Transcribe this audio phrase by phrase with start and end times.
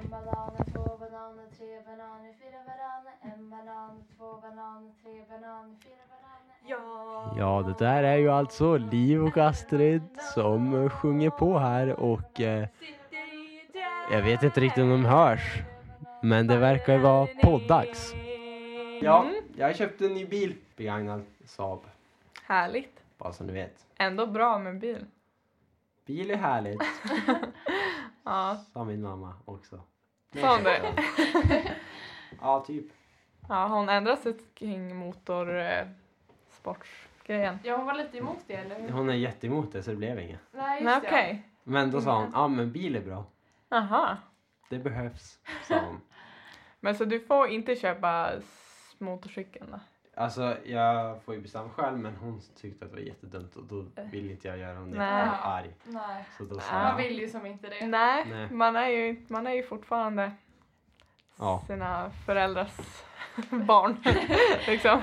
[0.00, 3.12] En banan, två bananer, tre bananer, fyra bananer.
[3.22, 6.56] En banan, två bananer, tre bananer, fyra bananer.
[6.66, 7.34] Ja.
[7.38, 10.02] Ja, det där är ju alltså Liv och Astrid
[10.34, 12.68] som sjunger på här och eh,
[14.12, 15.54] jag vet inte riktigt om de hörs.
[16.22, 18.14] Men det verkar ju vara poddags.
[19.02, 19.34] Ja, Mm.
[19.56, 20.54] jag köpte en ny bil.
[20.76, 21.80] Begagnad Saab.
[22.46, 23.02] Härligt.
[23.18, 23.86] Bara så ni vet.
[23.98, 25.04] Ändå bra med bil.
[26.06, 26.82] Bil är härligt,
[28.30, 29.80] Ja, sa min mamma också.
[30.34, 30.94] Sa hon det?
[32.40, 32.86] Ja, typ.
[33.48, 35.86] ja hon ändrar sig kring motor eh.
[37.26, 38.88] Ja, hon var lite emot det, eller hur?
[38.88, 40.40] Hon är jätteemot det så det blev inget.
[40.52, 41.06] Nej, just Nej det.
[41.06, 41.46] okej.
[41.64, 43.24] Men då sa hon, ja men bil är bra.
[43.68, 44.16] Aha.
[44.68, 45.38] Det behövs,
[45.68, 46.00] sa hon.
[46.80, 48.32] Men så du får inte köpa
[48.98, 49.80] motorcykeln då?
[50.14, 53.84] Alltså jag får ju bestämma själv men hon tyckte att det var jättedumt och då
[54.12, 55.28] vill inte jag göra henne Nej.
[55.42, 55.74] arg.
[55.84, 56.24] Nej.
[56.38, 56.78] Så då sa Ja.
[56.78, 57.86] Man jag, vill ju som inte det.
[57.86, 58.50] Nej, Nej.
[58.50, 60.32] Man, är ju, man är ju fortfarande
[61.38, 61.62] Ja.
[61.66, 62.76] sina föräldrars
[63.50, 63.96] barn.
[64.66, 65.02] liksom.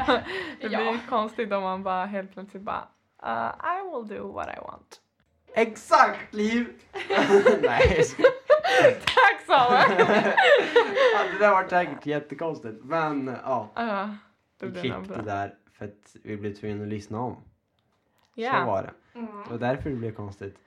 [0.62, 0.98] Det blir Ja.
[1.10, 2.88] konstigt om man bara helt plötsligt bara
[3.26, 5.02] uh, I will do what I want.
[5.54, 6.68] exakt Liv!
[7.62, 8.32] Nej jag skojar.
[9.06, 10.08] Tack Samuel!
[11.14, 13.70] ja, Det där var säkert jättekonstigt men ja.
[13.80, 14.18] uh, det
[14.60, 15.22] Vi klippte bra.
[15.22, 17.34] där för att vi blev tvungna att lyssna om.
[17.36, 18.66] Så Ja.
[18.66, 19.20] var det.
[19.20, 19.42] Mm.
[19.44, 20.58] Och därför det blev konstigt.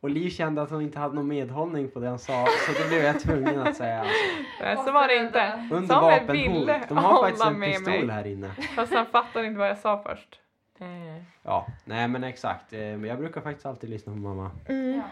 [0.00, 2.88] Och Liv kände att hon inte hade någon medhållning på det han sa så då
[2.88, 4.14] blev jag tvungen att säga alltså.
[4.60, 5.68] Nej, så var det inte.
[5.72, 8.08] Under Samuel ville De har faktiskt en med pistol mig.
[8.16, 8.50] här inne.
[8.76, 10.40] Fast han fattade inte vad jag sa först.
[10.78, 11.22] Eh.
[11.42, 12.72] Ja, nej men exakt.
[12.72, 14.50] Eh, Men jag brukar faktiskt alltid lyssna på mamma.
[14.68, 15.02] Ja.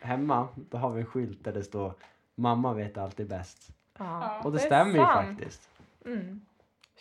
[0.00, 1.92] Hemma, då har vi en skylt där det står
[2.34, 3.68] Mamma vet alltid bäst.
[3.98, 4.40] Ja.
[4.44, 5.70] Och det, är stämmer ju faktiskt.
[6.04, 6.40] Mm.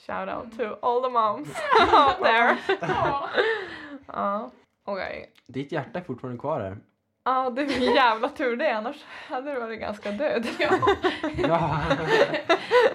[0.05, 1.47] Shout out to all the moms
[1.93, 2.57] out there.
[2.81, 3.29] Ja.
[4.13, 4.51] Ja,
[4.85, 5.31] okej.
[5.47, 6.77] Ditt hjärta är fortfarande kvar här.
[7.23, 10.47] Ja, det är en jävla tur det, annars hade du varit ganska död.
[10.59, 10.69] Ja.
[11.37, 11.79] Ja.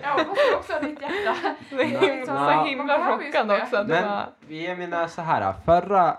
[0.03, 1.37] Jag hoppas också har ditt hjärta.
[1.71, 2.65] Det är him- så Ja.
[2.65, 3.63] himla chockad det.
[3.63, 3.77] också.
[3.77, 5.53] att Men bara, jag menar så här.
[5.65, 6.17] Förra,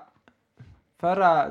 [1.00, 1.46] förra,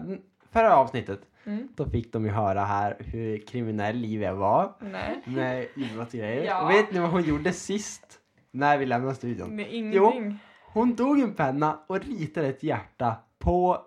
[0.53, 5.67] förra avsnittet mm, då fick de ju höra här hur kriminell Livia var nej, med
[5.77, 6.45] idrottsgrejer.
[6.45, 6.62] Ja.
[6.62, 8.19] Och vet ni vad hon gjorde sist?
[8.55, 9.61] När vi lämnade studion?
[9.61, 10.39] är ingenting.
[10.73, 13.81] Hon tog en penna och ritade ett hjärta på,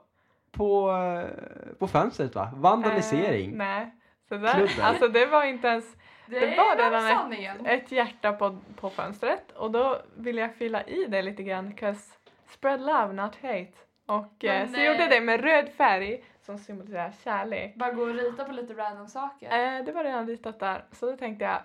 [0.51, 2.49] på, eh, på fönstret va?
[2.55, 3.51] Vandalisering.
[3.51, 3.95] Eh, nej,
[4.29, 4.85] så där, Klubben.
[4.85, 5.95] alltså det var inte ens
[6.27, 10.83] Det, Det var redan ett- ett hjärta på, på fönstret och då ville jag fylla
[10.83, 12.13] i det lite grann 'cause
[12.49, 13.71] spread love not hate.
[14.05, 17.75] Och eh, Men, så eh, gjorde jag det med röd färg som symboliserar kärlek.
[17.75, 19.45] Bara gå och rita på lite random saker.
[19.77, 21.55] Eh, det var redan ritat där så då tänkte jag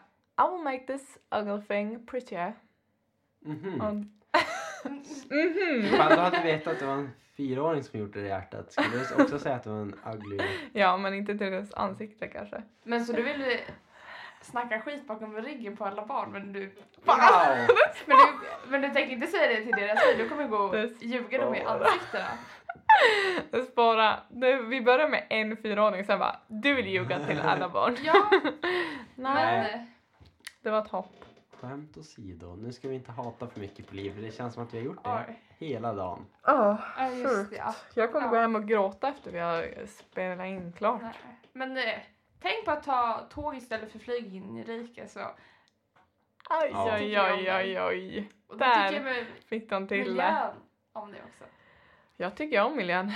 [0.49, 2.55] I will make this ugly thing prettier.
[3.41, 3.81] Mhm.
[3.81, 3.95] Och,
[5.31, 5.84] mhm.
[5.84, 8.89] Ifall du hade vetat att det var en fyraåring som gjort det i hjärtat skulle
[8.89, 10.39] du också säga att det var en ugly...
[10.73, 12.62] Ja, men inte till dess ansikte kanske.
[12.83, 13.59] Men så du vill
[14.41, 16.67] snacka skit bakom ryggen på alla barn men du,
[17.05, 17.17] Wow!
[18.06, 18.27] men du,
[18.71, 21.55] men du tänker inte säga det till deras liv, du kommer gå och ljuga dem
[21.55, 21.84] i spara.
[21.84, 22.27] ansiktena.
[23.72, 24.21] Spara.
[24.31, 27.97] Nu, vi börjar med en fyraåring sen bara du vill ljuga till alla barn.
[28.05, 28.31] Ja,
[29.15, 29.87] Nej, men
[30.62, 31.25] det var ett hopp.
[31.60, 34.62] Skämt åsido, nu ska vi inte hata för mycket på liv för det känns som
[34.62, 35.43] att vi har gjort det oj.
[35.59, 36.26] hela dagen.
[36.43, 36.78] Ja,
[37.15, 37.56] just det.
[37.56, 37.75] Ja.
[37.94, 38.31] Jag kommer Ja.
[38.31, 41.03] gå hem och gråta efter vi har spelat in klart.
[41.03, 41.12] Nej.
[41.53, 41.98] Men eh,
[42.43, 45.21] tänk på att ta tåg istället för flyg in i riket så.
[46.62, 46.97] Oj, Ja.
[46.98, 48.31] oj, oj, oj, oj.
[48.47, 48.88] Och det Där.
[48.88, 50.04] tycker jag med Fick de till det.
[50.04, 50.54] miljön
[50.92, 51.44] om det också.
[52.16, 53.12] Jag tycker om miljön.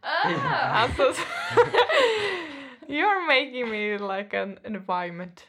[0.00, 0.82] Ah!
[0.82, 1.02] Alltså,
[2.88, 5.46] you're making me like an environment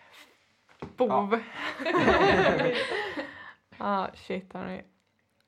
[1.07, 1.39] bov.
[3.77, 4.83] ah, shit hörni.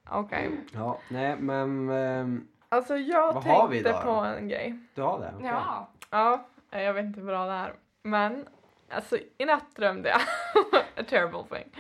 [0.10, 0.52] Okej.
[0.74, 4.06] Ja, nej men ehm, Alltså jag Vad har vi tänkte då?
[4.06, 4.80] på en grej.
[4.96, 5.32] du har det?
[5.36, 5.48] Okej.
[5.48, 5.90] Ja.
[6.10, 7.74] Ja, jag vet inte hur bra det är.
[8.04, 8.48] Men
[8.90, 10.22] alltså i natt drömde jag,
[10.98, 11.72] a terrible thing,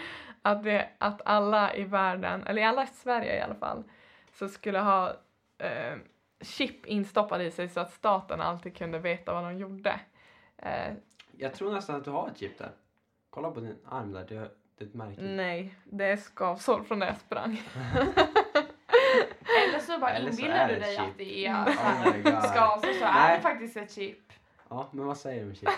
[0.42, 3.84] att, vi, att alla i världen, eller alla i Sverige i alla fall,
[4.34, 5.10] så skulle ha
[5.58, 5.96] eh,
[6.42, 10.00] chip instoppade i sig så att staten alltid kunde veta vad de gjorde.
[10.58, 10.94] Eh,
[11.38, 12.72] Jag tror nästan att du har ett chip där.
[13.34, 15.22] Kolla på din arm där, det är, det är ett märke.
[15.22, 17.62] nej, det är skavsår från när jag sprang.
[19.68, 21.06] Eller så bara Eller så inbillar du dig chip.
[21.06, 22.44] att det är Oh my god.
[22.44, 24.34] skavsår så är det faktiskt ett chip.
[24.70, 25.74] Ja, men vad säger du om chipen?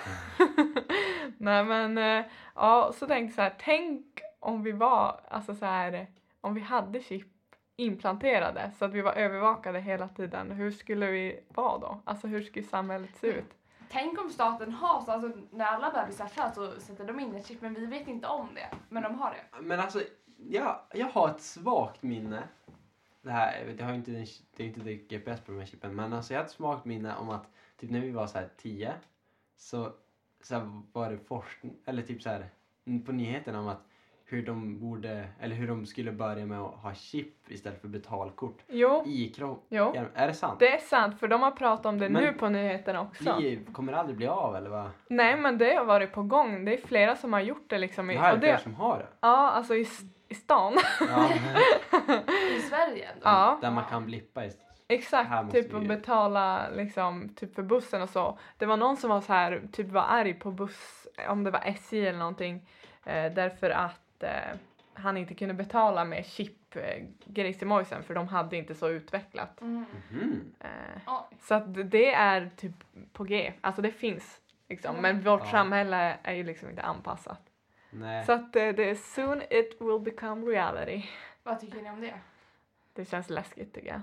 [1.38, 4.06] nej men, eh, ja, så tänkte jag så här, tänk
[4.40, 6.08] om vi var, alltså så här,
[6.42, 7.28] om vi hade chip
[7.76, 12.02] implanterade så att vi var övervakade hela tiden, hur skulle vi vara då?
[12.04, 13.50] Alltså hur skulle samhället se ut?
[13.94, 17.48] Tänk om staten har så, alltså när alla bebisar föds så sätter de in ett
[17.48, 18.70] chip men vi vet inte om det.
[18.90, 19.62] Men de har det.
[19.62, 20.04] Men alltså,
[20.38, 22.44] jag, jag har ett svagt minne.
[23.22, 24.12] Det här, det vet, jag har inte,
[24.56, 26.86] det är inte det GPS på de här chippen, men alltså jag har ett svagt
[26.86, 28.94] minne om att typ när vi var så här 10
[29.56, 29.94] så
[30.42, 32.50] så här, var det forskning, eller typ så här
[33.06, 33.88] på nyheterna om att
[34.26, 38.58] hur de borde, eller hur de skulle börja med att ha chip istället för betalkort
[38.68, 39.66] Jo, i kroppen.
[39.70, 39.96] jo.
[40.14, 40.60] Är det sant?
[40.60, 43.36] Det är sant, för de har pratat om det Men- nu på nyheterna också.
[43.38, 44.90] Blir, kommer det aldrig bli av eller vad?
[45.08, 46.66] Nej, men det har varit på gång.
[46.66, 48.12] Det är flera som har gjort det liksom.
[48.12, 49.08] i- Det här är och fler det, som har det.
[49.20, 49.88] ja, alltså i,
[50.30, 50.74] i stan.
[51.00, 51.30] Ja,
[52.58, 53.22] I Sverige ändå.
[53.24, 53.58] Ja.
[53.62, 58.02] där man kan blippa i Här Exakt, typ vi- att betala liksom, typ för bussen
[58.02, 58.38] och så.
[58.58, 61.62] Det var någon som var så här, typ var arg på buss, om det var
[61.66, 62.70] SJ eller någonting,
[63.06, 64.58] eh, därför att eh,
[64.94, 69.62] han inte kunde betala med chip eh, grejsimojsen för de hade inte så utvecklat.
[69.62, 69.86] Mm.
[70.12, 70.54] Mhm.
[70.60, 71.02] Eh,
[71.40, 72.76] så att det är typ
[73.14, 75.52] på G, alltså det finns liksom, men vårt Ja.
[75.52, 77.42] samhälle är ju liksom inte anpassat.
[77.90, 78.26] Nej.
[78.26, 81.04] Så att eh, det är soon it will become reality.
[81.44, 82.14] Vad tycker ni om det?
[82.94, 84.02] Det känns läskigt tycker jag.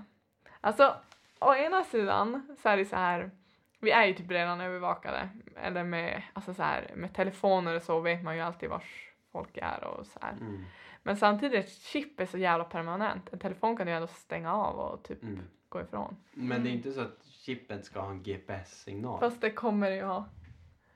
[0.61, 0.95] Alltså,
[1.39, 3.31] å ena sidan så är det så här,
[3.79, 5.29] vi är ju typ redan övervakade.
[5.61, 9.57] Eller med, alltså så här, med telefoner och så vet man ju alltid vars folk
[9.61, 10.31] är och så här.
[10.31, 10.63] Mm.
[11.03, 13.33] Men samtidigt, chip är så jävla permanent.
[13.33, 15.39] En telefon kan du ändå stänga av och typ Mm.
[15.69, 16.15] gå ifrån.
[16.33, 19.19] Men det är inte så att chippen ska ha en GPS-signal?
[19.19, 20.25] Fast det kommer det ju ha.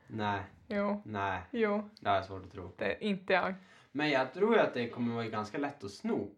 [0.08, 1.42] Nej, Jo, nej.
[1.52, 2.72] jo, Det är svårt att tro.
[2.78, 3.54] det är inte jag.
[3.92, 6.32] Men jag tror ju att det kommer vara ganska lätt att sno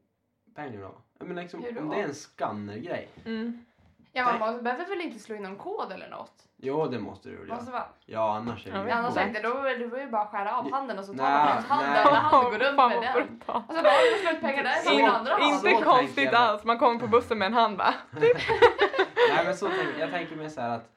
[0.56, 0.96] pengar då.
[1.20, 3.10] Jag menar liksom, om det är en skannergrej.
[3.26, 3.66] Mm.
[4.18, 4.40] Ja, Nej.
[4.40, 6.44] man måste, behöver väl inte slå in någon kod eller något?
[6.58, 7.72] Jo, det måste du väl Måste göra.
[7.80, 7.86] vara.
[8.06, 10.72] Ja, annars är det ju Annars inte, då är det ju bara att skära av
[10.72, 12.04] handen och så tar Nej, man ut handen nej.
[12.06, 13.14] när han går runt Fan, med vad den.
[13.38, 13.70] brutalt.
[13.70, 15.44] Och så bara, har du slår ut pengar där min andra hand.
[15.44, 16.36] Så Inte tänker konstigt jag.
[16.36, 17.94] alls, man kommer på bussen med en hand bara.
[19.32, 20.90] Nej, men så tänker, jag tänker mig så här att,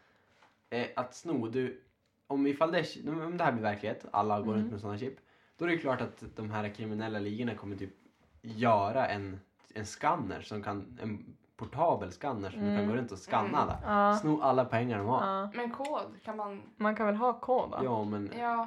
[0.71, 1.83] eh, att sno, du,
[2.27, 4.57] om, ifall det, om det här blir verklighet, alla går Mm.
[4.61, 5.15] runt med sådana chip,
[5.59, 7.95] då är det klart att de här kriminella ligorna kommer typ
[8.43, 9.41] göra en,
[9.75, 12.89] en skanner som kan, en portabel skanner som du kan Mm.
[12.89, 13.55] gå runt och skanna Mm.
[13.61, 13.79] alla.
[13.85, 14.17] Ja.
[14.17, 15.27] Sno alla pengar de har.
[15.27, 15.51] ja.
[15.55, 16.63] Men kod kan man...
[16.77, 17.79] Man kan väl ha kod då?
[17.85, 18.67] Ja, men Ja,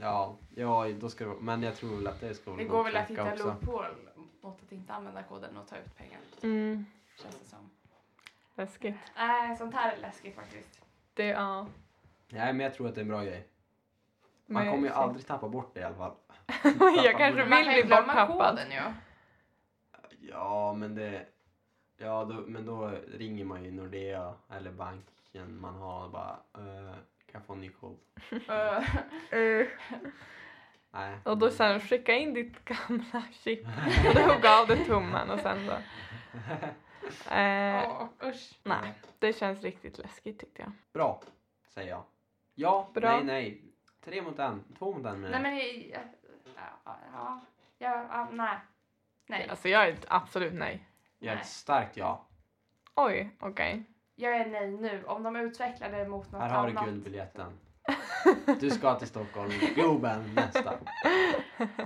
[0.00, 2.84] ja, ja, då ska det, men jag tror väl att det ska det gå går
[2.84, 3.88] väl att hitta loophole
[4.42, 6.18] mot att inte använda koden och ta ut pengar.
[6.42, 6.86] Mm.
[7.22, 7.58] Känns det som.
[8.54, 8.94] Läskigt.
[9.16, 10.80] Nej, sånt här är läskigt faktiskt.
[11.14, 11.66] Det, ja.
[12.28, 13.46] Nej, men jag tror att det är en bra grej.
[14.46, 16.12] Man Men- kommer ju aldrig tappa bort det i alla fall.
[17.04, 18.50] jag kanske Man vill kan ju bli glömma borttappad.
[18.58, 18.80] koden ju.
[20.30, 21.26] Ja, men det...
[21.96, 26.92] Ja, då, men då ringer man ju Nordea eller banken man har och bara eh,
[27.26, 27.98] kan jag få en ny kod?
[28.48, 28.94] Eh,
[29.38, 29.66] Eh,
[30.90, 31.18] Nej.
[31.24, 33.66] och då sen skicka in ditt gamla chip.
[34.08, 35.72] Och då hugga av det tummen och sen så.
[37.34, 38.58] Eh, usch.
[38.62, 40.72] nej, det känns riktigt läskigt tyckte jag.
[40.92, 41.22] Bra,
[41.68, 42.02] säger jag.
[42.54, 43.10] Ja, Bra.
[43.16, 43.62] nej, nej.
[44.00, 44.64] Tre mot en.
[44.78, 46.00] Två mot en menar Nej jag.
[46.00, 47.40] men ja, ja,
[47.78, 48.58] ja, ja, nej.
[49.26, 50.88] Nej, Alltså jag är absolut nej.
[51.18, 51.42] Jag är nej.
[51.42, 52.26] ett starkt ja.
[52.94, 53.82] Oj, okej.
[54.14, 55.04] jag är nej nu.
[55.04, 56.84] Om de utvecklar det mot något Här har du annat.
[56.84, 57.58] guldbiljetten.
[58.60, 59.50] Du ska till Stockholm.
[59.74, 60.72] Globen nästa.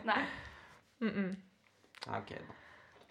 [0.05, 0.25] Nej.
[1.01, 1.37] Mm-mm.
[2.07, 2.55] Okej då.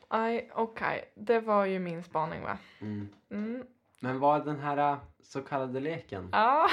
[0.07, 1.12] Aj, okej.
[1.16, 2.57] Det var ju min spaning va?
[2.81, 3.10] Mm.
[3.31, 3.66] Mm.
[4.01, 6.30] Men vad är den här äh, så kallade leken?
[6.31, 6.68] Ja,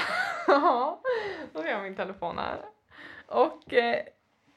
[1.53, 2.65] då har jag min telefon här.
[3.27, 4.03] Och eh,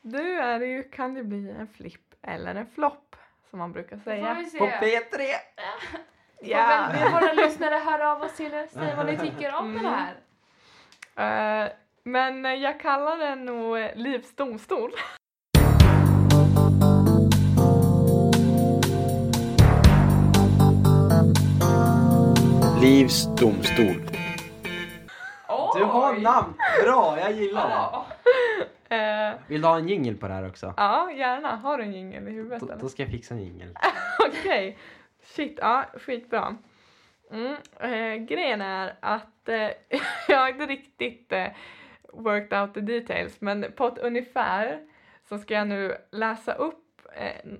[0.03, 3.17] du är det ju, kan det bli en flipp eller en flopp
[3.51, 4.35] som man brukar säga.
[4.59, 5.21] På P3!
[6.43, 6.89] Ja.
[6.93, 9.83] Får väl våra lyssnare höra av oss till er säga vad ni tycker om Mm.
[9.83, 9.89] det
[11.17, 11.65] här.
[11.65, 11.73] Eh,
[12.05, 14.91] men jag kallar den nog eh, Livs domstol.
[22.81, 24.11] Livs domstol.
[25.77, 26.21] Du har Oj.
[26.21, 26.55] namn!
[26.85, 27.85] Bra, jag gillar det.
[28.91, 30.75] Eh, Vill du ha en jingel på det här också?
[30.77, 31.57] ja, gärna.
[31.57, 32.77] Har du en jingel i huvudet Då, eller?
[32.77, 33.75] då ska jag fixa en jingel.
[34.29, 34.79] Okej.
[35.23, 36.57] Shit, ja, skitbra.
[37.31, 39.69] Mm, eh, grejen är att eh,
[40.29, 41.47] jag har inte riktigt eh,
[42.13, 44.87] worked out the details, men på ett ungefär
[45.29, 47.51] så ska jag nu läsa upp eh,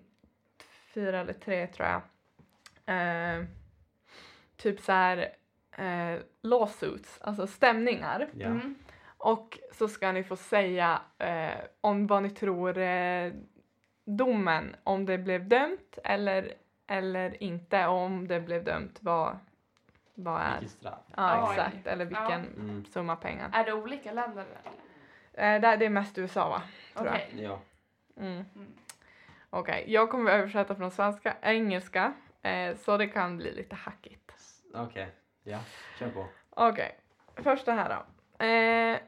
[0.95, 2.01] fyra eller tre tror jag.
[2.97, 3.45] Eh,
[4.57, 5.29] typ så här
[6.43, 8.29] lawsuits, alltså stämningar.
[8.33, 8.47] Ja.
[8.47, 8.75] Mm.
[9.23, 13.33] Och så ska ni få säga eh, om vad ni tror eh,
[14.05, 16.55] domen, om det blev dömt eller,
[16.87, 17.87] eller inte.
[17.87, 19.39] Och om det blev dömt, vad,
[20.15, 20.61] vad är?
[20.61, 20.99] Vilket straff.
[21.17, 21.51] Ja, Oj.
[21.51, 21.87] exakt.
[21.87, 22.85] Eller vilken Mm.
[22.85, 23.51] summa pengar.
[23.53, 24.45] Är det olika länder?
[25.35, 25.55] eller?
[25.57, 26.63] Eh, det, det är mest USA va?
[26.95, 27.15] Tror jag.
[27.15, 27.43] Okej.
[27.45, 27.61] Ja.
[28.17, 28.45] Mm.
[28.55, 28.73] Mm.
[29.51, 32.13] Okej, jag kommer översätta från svenska, engelska.
[32.43, 34.33] Eh, så det kan bli lite hackigt.
[34.75, 35.09] Okej.
[35.43, 35.59] Ja,
[35.99, 36.27] kör på.
[36.51, 36.99] Okej,
[37.37, 38.05] första här då.
[38.45, 38.99] Eh,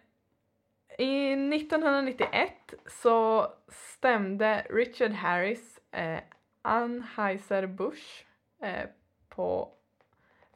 [0.99, 6.21] i 1991 så stämde Richard Harris eh,
[6.63, 8.25] Anheuser-Busch
[8.63, 8.89] eh,
[9.29, 9.73] på,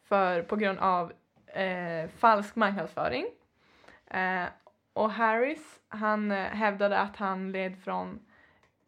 [0.05, 1.13] för, på grund av
[1.47, 3.27] eh, falsk marknadsföring.
[4.07, 4.45] Eh,
[4.93, 8.21] och Harris, han eh, hävdade att han led från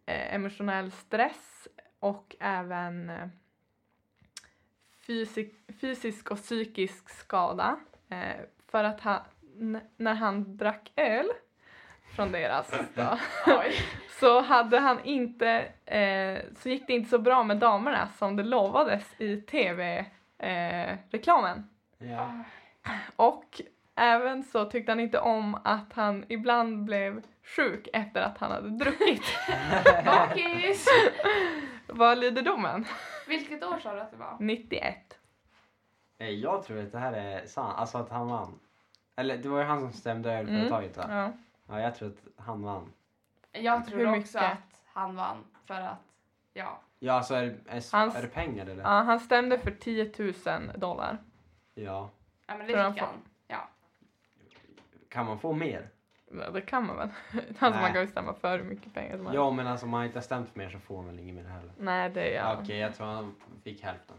[0.06, 3.28] eh, emotionell stress och även eh,
[5.06, 7.80] fysik, fysisk och psykisk skada.
[8.08, 8.36] Eh,
[8.66, 9.26] för att ha,
[9.96, 11.26] när han drack öl
[12.16, 13.18] från deras då,
[14.20, 15.48] så hade han inte,
[15.84, 19.36] eh, så gick det inte så bra med damerna som det lovades i
[20.38, 21.68] tv-reklamen.
[21.98, 22.30] Ja.
[23.16, 23.60] Och
[23.94, 27.22] även så tyckte han inte om att han ibland blev
[27.56, 29.22] sjuk efter att han hade druckit.
[30.04, 30.86] Bakis!
[31.86, 32.84] Vad lyder domen?
[33.28, 34.36] Vilket år sa du att det var?
[34.40, 34.96] 91.
[36.18, 38.58] Eh, Jag tror att det här är sant, alltså att han vann.
[39.18, 40.54] Eller det var ju han som stämde Mm.
[40.54, 41.04] ölföretaget va?
[41.08, 41.32] Ja.
[41.74, 42.92] Ja, jag tror att han vann.
[43.52, 44.42] Jag tror Hur också mycket?
[44.52, 45.96] att han vann för att,
[46.54, 46.78] ja.
[46.98, 48.82] Ja, alltså är, det- är, Hans- är det pengar eller?
[48.82, 50.12] ja, han stämde för 10
[50.46, 51.18] 000 dollar.
[51.74, 52.10] Ja.
[52.46, 53.16] Ja men Tror det han fick får- han.
[53.48, 53.68] Ja.
[55.08, 55.88] Kan man få mer?
[56.32, 57.08] Ja, Det kan man väl?
[57.58, 59.34] Alltså man kan ju stämma för hur mycket pengar som helst.
[59.34, 61.34] Ja, men alltså om man inte har stämt för mer så får man väl inget
[61.34, 61.72] mer heller.
[61.78, 62.58] Nej, det är jag.
[62.62, 63.34] Okej, jag tror han
[63.64, 64.16] fick hälften.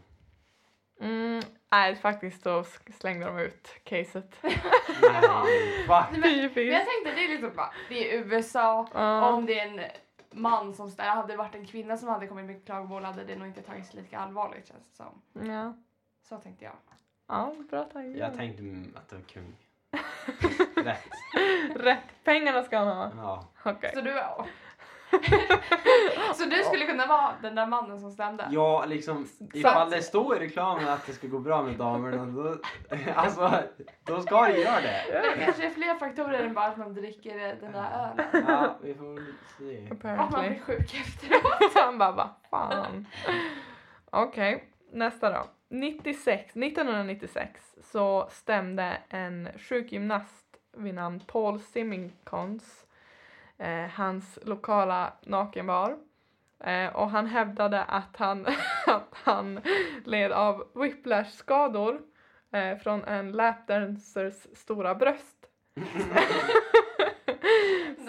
[1.00, 1.42] Mm,
[1.72, 2.64] nej, faktiskt då
[3.00, 4.36] slängde de ut caset.
[4.42, 6.08] Nej, va?
[6.12, 9.30] Nej, men, men jag tänkte det är liksom bara, det är USA, Ja.
[9.32, 9.82] om det är en
[10.32, 13.36] man som stämmer, hade det varit en kvinna som hade kommit med klagomål hade det
[13.36, 15.22] nog inte tagits lika allvarligt känns det som.
[15.48, 15.74] Ja.
[16.30, 16.74] Så tänkte jag.
[17.28, 18.20] ja, bra tankar.
[18.20, 18.64] Jag tänkte
[19.00, 19.56] att det var kung.
[20.86, 21.04] Rätt.
[21.76, 23.12] Rätt, pengarna ska han ha.
[23.18, 23.48] Ja.
[23.66, 23.92] Okej.
[23.94, 24.46] Så du är...
[26.36, 28.48] så du skulle kunna vara den där mannen som stämde?
[28.52, 32.58] Ja, liksom ifall det står i reklamen att det ska gå bra med damerna, då,
[33.16, 33.54] alltså,
[34.04, 35.22] då ska det göra det.
[35.38, 38.46] Det kanske är fler faktorer än bara att man dricker den där ölen.
[38.48, 39.88] Ja, vi får väl se.
[39.92, 40.50] Och man Apparently.
[40.50, 41.74] blir sjuk efteråt.
[41.76, 43.06] Han bara, vad fan.
[44.10, 45.46] Okej, nästa då.
[45.72, 50.46] 96, 1996 så stämde en sjukgymnast
[50.78, 52.86] vid namn Paul Simmingtons
[53.60, 55.98] eh, hans lokala nakenbar.
[56.60, 58.46] Eh, och han hävdade att han,
[58.88, 59.62] att han
[60.06, 62.02] led av whiplash-skador
[62.52, 65.46] eh, från en lapdancers stora bröst.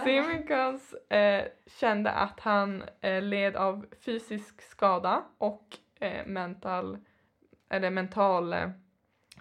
[0.05, 5.79] Simmons eh, kände att han eh, led av fysisk skada och
[6.27, 6.99] mental,
[7.69, 8.55] eller mental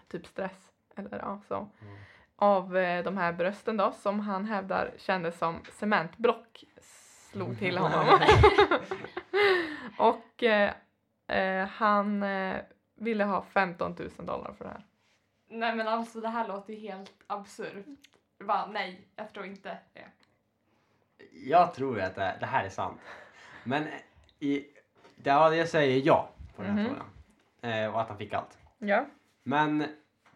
[0.07, 1.97] typ stress eller ja, så, Mm.
[2.41, 6.63] Av eh, de här brösten då som han hävdar kändes som cementblock
[7.31, 8.05] slog till honom.
[9.97, 10.73] och eh,
[11.27, 12.55] eh, han eh,
[12.95, 14.85] ville ha 15 000 dollar för det här.
[15.49, 17.85] Nej men alltså det här låter ju helt absurt.
[18.39, 20.05] Bara, nej, jag tror inte det.
[21.31, 23.01] Jag tror att det, det här är sant.
[23.63, 23.87] Men
[24.39, 24.65] i,
[25.23, 26.95] ja, jag säger ja på den här Mhm.
[26.95, 27.07] frågan.
[27.83, 28.57] Eh, och att han fick allt.
[28.77, 29.05] Ja.
[29.43, 29.85] Men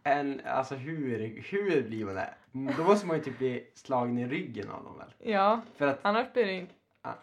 [0.03, 2.33] en, alltså hur, hur blir man det?
[2.77, 5.31] Då måste man ju typ bli slagen i ryggen av dem väl?
[5.31, 6.73] Ja, För att, annars blir det inte...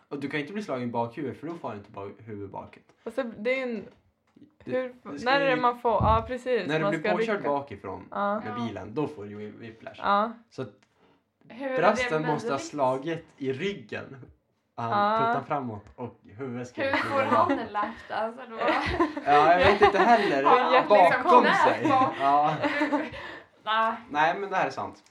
[0.09, 2.51] och du kan inte bli slagen i bakhuvudet för då får du inte bak, huvudet
[2.51, 2.83] bakåt.
[3.05, 3.85] Alltså, det är en...
[4.65, 5.91] Hur, du när är det man får...
[5.91, 6.69] Ja, precis.
[6.69, 7.49] När du man blir ska påkörd rycka.
[7.49, 8.41] bakifrån Ja.
[8.41, 9.99] med bilen, då får du ju whiplash.
[9.99, 10.33] Ja.
[10.51, 10.73] Så att
[11.49, 11.81] Hur
[12.21, 14.17] med måste ha slagit i ryggen.
[14.81, 15.19] Han Ja.
[15.27, 18.43] puttar framåt och huvudet ska Hur får han en lapdance?
[18.43, 18.69] Eller vad?
[19.27, 20.45] Ja, jag vet inte heller.
[20.45, 21.87] Han Bakom liksom sig.
[22.21, 22.55] Ja.
[23.65, 23.93] Nej.
[24.11, 25.03] Nej, men det här är sant.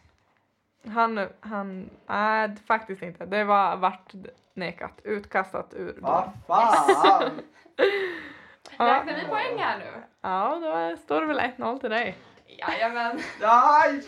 [0.88, 3.26] Han, han, nej faktiskt inte.
[3.26, 4.14] Det var vart
[4.54, 5.98] nekat, utkastat ur.
[6.02, 7.42] Vad fan!
[8.78, 8.86] Ja.
[8.86, 10.04] Räknar vi poäng här nu?
[10.22, 12.18] Ja, då står det väl 1-0 till dig.
[12.48, 13.20] Jajamän.
[13.44, 14.02] Aj!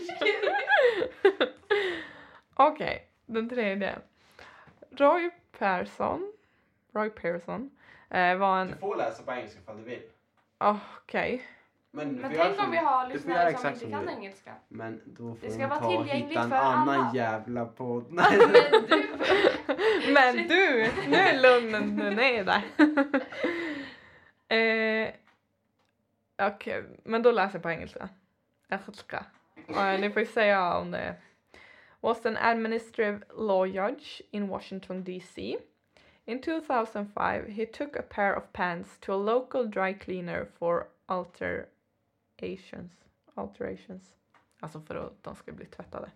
[2.56, 3.96] Okej, den tredje.
[4.98, 6.32] Roy Persson,
[6.94, 7.72] Roy Pearson
[8.10, 10.02] eh, var Du en, får läsa på engelska ifall du vill.
[10.58, 11.46] okej,
[11.92, 14.06] Men, du Men göra tänk om som- vi har du lyssnare som inte som kan
[14.06, 14.54] du- engelska.
[14.68, 17.12] Men då får Det ska de vara ta och tillgängligt hitta en för annan alla.
[17.16, 18.06] jävla podd.
[18.12, 18.48] Men du!
[20.14, 22.64] Men du, nu lugnar du ner dig.
[24.48, 25.14] eh,
[26.48, 28.10] Okej, men då läser jag på engelska.
[28.70, 29.26] Engelska.
[29.68, 31.16] Eh, ni får ju säga om det
[32.02, 35.58] was an administrative law judge in Washington DC.
[36.28, 42.92] In 2005, he took a pair of pants to a local dry cleaner for alterations.
[43.38, 44.16] Alterations.
[44.60, 46.12] Alltså för att de ska bli tvättade.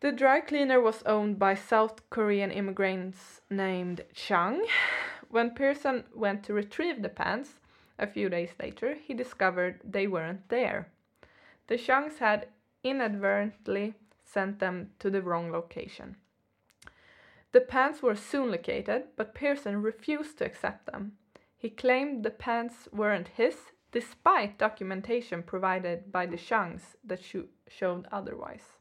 [0.00, 4.60] The dry cleaner was owned by South Korean immigrants named Chang.
[5.30, 7.50] When Pearson went to retrieve the pants
[7.98, 10.84] a few days later, he discovered they weren't there.
[11.66, 12.48] The Changs had
[12.82, 13.94] inadvertently
[14.34, 16.16] sent them to the wrong location.
[17.52, 21.12] The pants were soon located, but Pearson refused to accept them.
[21.56, 23.56] He claimed the pants weren't his,
[23.92, 28.72] despite documentation provided by the Changs that sho- showed otherwise.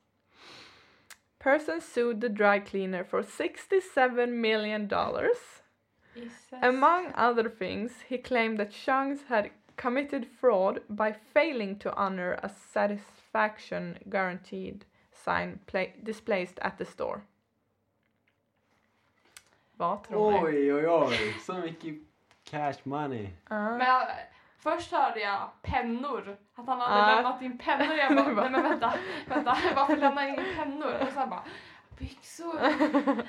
[1.38, 5.62] Pearson sued the dry cleaner for 67 million dollars.
[6.62, 12.50] Among other things, he claimed that Chungs had committed fraud by failing to honor a
[12.50, 14.86] satisfaction guaranteed
[15.24, 17.22] sign pla- displayed at the store.
[19.76, 20.38] Vad tror ni?
[20.44, 21.34] Oj, oj, oj.
[21.46, 21.96] Så mycket
[22.44, 23.30] cash money.
[23.50, 23.78] Ja.
[23.78, 24.08] Men
[24.58, 26.38] först hörde jag pennor.
[26.56, 27.16] Att han hade Ja.
[27.16, 27.96] lämnat in pennor.
[27.96, 28.94] Jag bara, nej men vänta,
[29.28, 29.58] vänta.
[29.76, 30.94] Varför lämnar han in pennor?
[31.02, 31.44] Och sen bara,
[32.00, 32.60] byxor.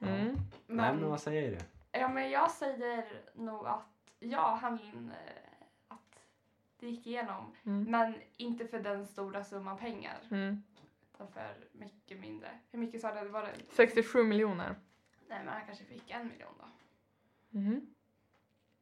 [0.00, 0.24] Mm.
[0.26, 0.32] Nej,
[0.66, 1.58] Men, men vad säger du?
[2.00, 3.04] ja, men jag säger
[3.34, 3.86] nog att
[4.18, 5.45] ja, han, eh, att
[6.78, 7.54] det gick igenom.
[7.66, 7.90] Mm.
[7.90, 10.18] Men inte för den stora summan pengar.
[10.30, 10.62] Mm.
[11.14, 12.48] Utan för mycket mindre.
[12.70, 13.28] Hur mycket sa du?
[13.28, 13.52] Var det?
[13.68, 14.74] 67 miljoner.
[15.28, 16.66] Nej men han kanske fick en miljon då.
[17.58, 17.86] Mhm.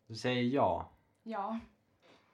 [0.06, 0.90] Du säger ja.
[1.22, 1.58] Ja.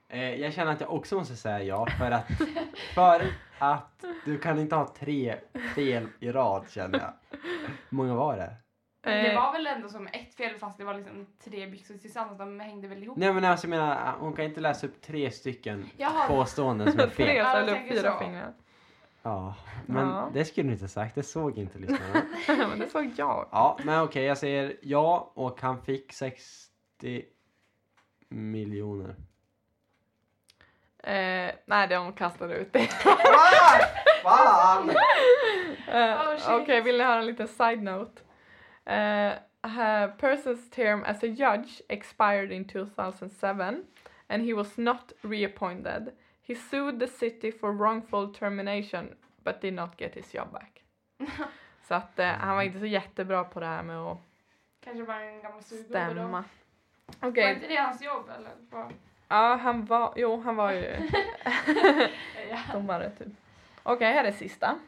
[0.08, 2.26] Eh, jag känner att jag också måste säga ja för att,
[2.94, 3.26] för
[3.58, 5.36] att du kan inte ha tre
[5.74, 7.38] fel i rad känner jag.
[7.88, 8.56] Hur många var det?
[9.02, 11.94] Men det Eh, var väl ändå som ett fel fast det var liksom tre byxor
[11.94, 12.38] tillsammans.
[12.38, 13.16] De hängde väl ihop.
[13.18, 16.26] Nej men alltså jag menar, hon kan inte läsa upp tre stycken Jaha.
[16.28, 17.36] påståenden som är Tre fel.
[17.36, 18.52] Jag eller tänker fyra fingrar.
[19.22, 19.54] Ja,
[19.86, 20.30] men Ja.
[20.34, 22.22] det skulle du inte sagt, det såg inte lyssnarna.
[22.68, 23.48] Men det såg jag.
[23.52, 27.24] Ja, men okej, jag säger ja och han fick 60
[28.28, 29.14] miljoner.
[31.02, 32.86] Eh, nej, de kastade ut det.
[34.22, 34.90] Fan!
[35.88, 36.56] Eh, Oh.
[36.62, 38.22] Okej, vill ni höra en liten side note?
[38.90, 43.84] Uh, her person's term as a judge expired in 2007
[44.28, 46.12] and he was not reappointed.
[46.42, 50.82] He sued the city for wrongful termination but did not get his job back.
[51.88, 54.18] så att eh, han var inte så jättebra på det här med att
[54.84, 56.12] Kanske bara en gammal surgubbe då.
[56.12, 56.44] stämma.
[57.20, 58.52] Var inte det hans jobb eller?
[58.70, 58.92] Vad?
[59.28, 60.96] ja han var, jo han var ju
[62.72, 63.28] domare typ.
[63.82, 64.78] Okej, här är sista.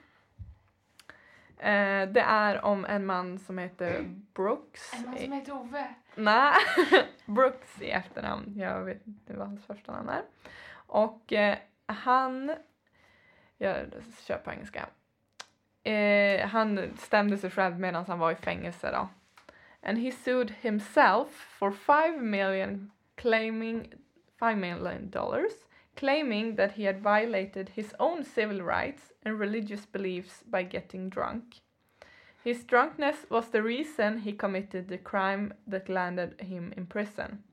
[1.63, 4.05] Eh, det är om en man som heter
[4.35, 4.95] Brooks.
[4.95, 5.95] En man som heter Ove.
[6.15, 6.55] Nej,
[7.27, 8.55] Brooks i efternamn.
[8.57, 10.23] Jag vet inte vad hans första namn är.
[10.75, 12.57] Och eh, han,
[13.59, 13.77] jag
[14.27, 14.87] kör på engelska.
[15.83, 19.09] Eh, han stämde sig själv medan han var i fängelse då.
[19.89, 23.93] And he sued himself for 5 million claiming
[24.41, 25.53] 5 million dollars
[25.97, 31.61] claiming that he had violated his own civil rights and religious beliefs by getting drunk.
[32.45, 37.45] His drunkenness was the reason he committed the crime that landed him in prison.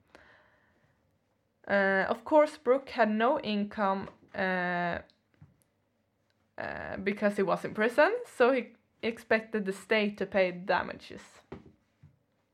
[1.68, 4.98] Uh, of course, Brooke had no income uh,
[6.58, 8.74] uh, because he was in prison, so he
[9.04, 11.22] expected the state to pay damages.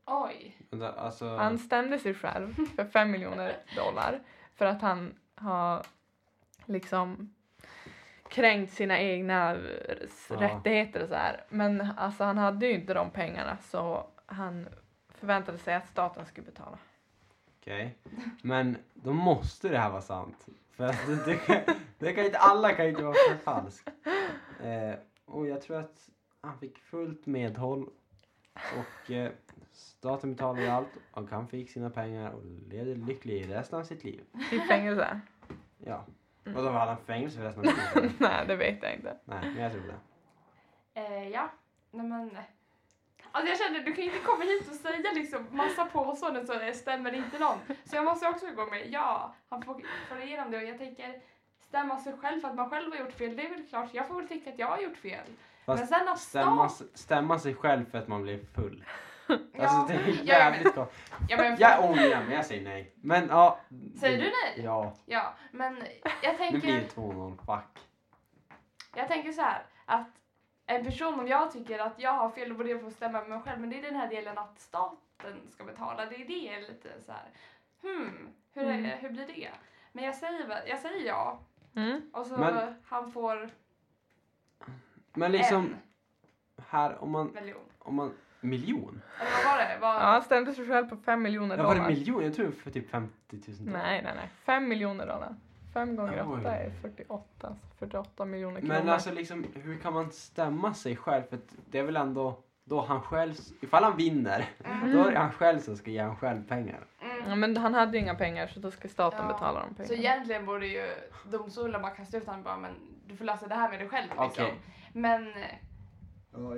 [0.06, 0.52] Oj.
[0.96, 4.20] Alltså, Han stämde sig själv för 5 miljoner dollar
[4.54, 5.82] för att han har
[6.64, 7.34] liksom
[8.30, 9.56] kränkt sina egna
[10.28, 10.36] Ja.
[10.40, 11.44] rättigheter och så här.
[11.48, 14.68] Men alltså han hade ju inte de pengarna så han
[15.08, 16.78] förväntade sig att staten skulle betala.
[17.60, 17.94] okej.
[18.42, 20.46] Men då måste det här vara sant.
[20.70, 21.56] För att det, det, kan,
[21.98, 23.88] det kan inte, alla kan inte vara falskt.
[24.62, 24.94] Eh,
[25.24, 26.08] och jag tror att
[26.40, 27.90] han fick fullt medhåll.
[28.78, 29.32] Och eh,
[29.72, 34.24] staten betalade allt och han fick sina pengar och levde lycklig resten av sitt liv.
[34.52, 35.20] I fängelse?
[35.78, 36.04] Ja.
[36.44, 36.56] Mm.
[36.56, 38.12] Och då var han fängelse för resten av livet?
[38.20, 39.16] Nej, det vet jag inte.
[39.24, 39.98] Nej, men jag tror det.
[41.00, 41.50] Eh, ja.
[41.90, 42.30] Nej men.
[43.32, 46.54] Alltså jag känner, du kan ju inte komma hit och säga liksom massa påståenden så
[46.54, 47.58] det stämmer inte någon.
[47.84, 51.20] Så jag måste också gå med ja, han får, får igenom det och jag tänker
[51.60, 54.08] stämma sig själv för att man själv har gjort fel, det är väl klart, jag
[54.08, 55.26] får väl tycka att jag har gjort fel.
[55.66, 58.84] Fast men sen att Stämma, stämma sig själv för att man blev full.
[59.28, 60.92] Ja, Alltså det är jävligt gott.
[61.28, 62.92] ja, men, Jag ångrar mig, jag säger nej.
[62.96, 63.58] Men ja.
[64.00, 64.64] Säger du nej?
[64.64, 65.82] Ja, ja, men
[66.22, 66.58] jag nu tänker...
[66.60, 67.36] blir det 2-0.
[67.36, 67.82] Fuck.
[68.96, 70.06] Jag tänker så här att
[70.66, 73.28] en person, om jag tycker att jag har fel, då borde jag få stämma med
[73.28, 73.60] mig själv.
[73.60, 76.06] Men det är den här delen att staten ska betala.
[76.06, 77.30] Det är det lite så här.
[77.82, 78.84] Hmm, hur, Mm.
[78.84, 79.50] hur blir det?
[79.92, 81.38] Men jag säger, jag säger ja.
[81.76, 82.10] Mm.
[82.12, 83.50] Och så Men- han får
[85.16, 85.76] Men liksom en
[86.68, 87.58] här om man, miljon.
[87.78, 89.02] om man, miljon?
[89.20, 89.78] Eller vad var det?
[89.80, 91.90] Vad, Ja, han stämde sig själv på 5 miljoner Ja, var det dollar.
[91.90, 92.24] miljon?
[92.24, 93.72] Jag tror för typ 50 000 dollar.
[93.82, 94.28] Nej, nej, nej.
[94.44, 95.34] 5 miljoner dollar.
[95.74, 96.40] 5 gånger Oj.
[96.40, 97.24] 8 är 48.
[97.48, 98.74] alltså 48 miljoner kronor.
[98.74, 101.22] Men alltså liksom, hur kan man stämma sig själv?
[101.30, 101.38] För
[101.70, 104.92] det är väl ändå då han själv, ifall han vinner, Mm.
[104.92, 106.80] då är det han själv som ska ge han själv pengar.
[107.02, 107.28] Mm.
[107.28, 109.74] Ja, men han hade ju inga pengar så då ska staten Ja, betala de Så
[109.76, 109.96] pengarna.
[110.08, 110.86] egentligen borde ju
[111.30, 112.70] domstolen bara kasta ut honom bara, men
[113.06, 114.26] du får lösa det här med dig själv liksom.
[114.26, 114.54] Okej.
[114.96, 115.32] Men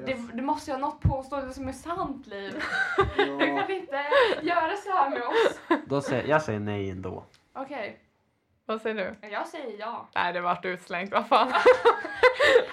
[0.07, 2.63] det, det måste ju ha något påstående som är sant Liv.
[3.17, 4.05] Du kan inte
[4.43, 5.61] göra så här med oss.
[5.87, 7.25] Då säger, jag säger nej ändå.
[7.53, 7.99] Okej.
[8.67, 9.29] Vad säger du?
[9.29, 10.09] Jag säger ja.
[10.15, 11.13] Nej, det vart utslängt.
[11.13, 11.53] Vad fan?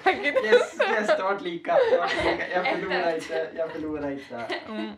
[0.06, 1.76] Yes, yes, det vart lika.
[1.92, 2.50] Det vart lika.
[2.50, 3.52] Jag förlorar inte.
[3.58, 4.36] Jag förlorar inte.
[4.68, 4.92] Mm.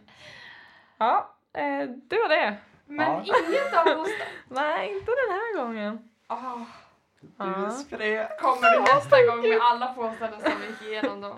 [0.98, 2.58] Ja, eh, det var det.
[2.86, 3.36] Men Ja.
[3.48, 4.10] inget av oss...
[4.50, 6.10] Nej, inte den här gången.
[6.30, 6.62] Oh,
[7.22, 8.30] Du sprä.
[8.42, 11.36] kommer du nästa gång med alla påståenden som vi gick igenom då?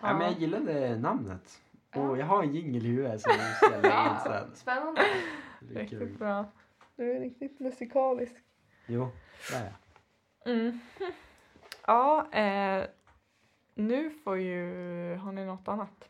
[0.00, 1.60] Ja, men jag gillade namnet.
[1.94, 4.56] Och jag har en jingel i huvudet som jag ska lägga in Ja, sen.
[4.56, 5.02] spännande.
[5.60, 6.44] Det är Riktigt bra.
[6.96, 8.32] Du är riktigt musikalisk.
[8.86, 9.08] Jo,
[9.50, 9.64] det är
[10.44, 10.54] jag.
[10.54, 10.80] Mm.
[11.86, 12.84] Ja, eh,
[13.74, 14.64] nu får ju...
[15.16, 16.08] Har ni något annat?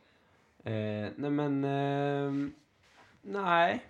[0.64, 0.72] Eh,
[1.16, 2.52] nej men, ehm,
[3.22, 3.84] nej,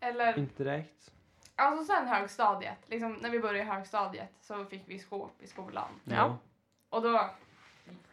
[0.00, 1.10] Eller, inte direkt.
[1.56, 5.88] Alltså sen högstadiet, liksom när vi började i högstadiet så fick vi skåp i skolan.
[6.04, 6.38] Ja.
[6.88, 7.30] Och då,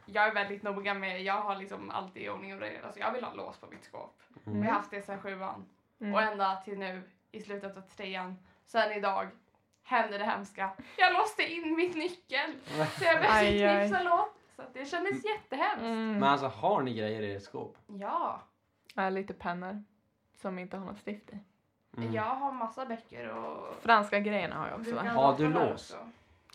[0.06, 3.24] jag är väldigt noga med, jag har liksom alltid ordning och reda, alltså jag vill
[3.24, 4.20] ha lås på mitt skåp.
[4.34, 4.64] Och Mm.
[4.64, 5.66] jag har haft det sedan sjuan.
[6.02, 6.14] Mm.
[6.14, 8.38] Och ända till nu i slutet av trean.
[8.66, 9.28] Sen idag
[9.84, 10.72] hände det hemska.
[10.98, 12.54] Jag låste in mitt nyckel.
[12.98, 14.36] Så jag behövde knipsa låt.
[14.56, 15.82] Så det kändes jättehemskt.
[15.82, 16.12] Mm.
[16.14, 17.78] Men alltså, har ni grejer i ert skåp?
[17.88, 18.42] Ja,
[18.96, 19.84] Ja, lite pennor
[20.36, 21.38] som inte har något stift i.
[21.98, 22.14] Mm.
[22.14, 23.76] jag har massa böcker och...
[23.82, 24.90] Franska grejerna har jag också.
[24.92, 25.02] Du va?
[25.10, 25.72] Har du lås?
[25.72, 25.98] också.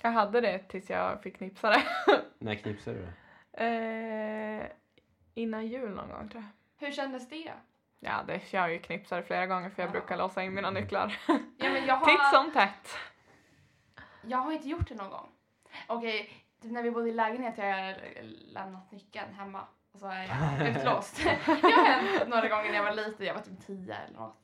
[0.02, 1.82] Jag hade det tills jag fick knipsa det.
[2.38, 3.12] När knipsade du det?
[3.64, 4.66] Eh,
[5.34, 6.86] innan jul någon gång tror jag.
[6.86, 7.52] Hur kändes det?
[8.00, 9.92] Ja, det, jag har ju knipsat flera gånger för jag Ja.
[9.92, 11.18] brukar låsa in mina nycklar.
[11.58, 12.96] Ja, men jag, Titt har, som tätt.
[14.22, 15.28] jag har inte gjort det någon gång.
[15.86, 16.30] Okej,
[16.62, 17.96] typ när vi bodde i lägenhet har jag
[18.52, 19.60] lämnat nyckeln hemma.
[19.92, 20.22] Och så är
[20.58, 21.16] jag utlåst.
[21.46, 24.36] det har hänt några gånger när jag var liten, jag var typ tio eller något.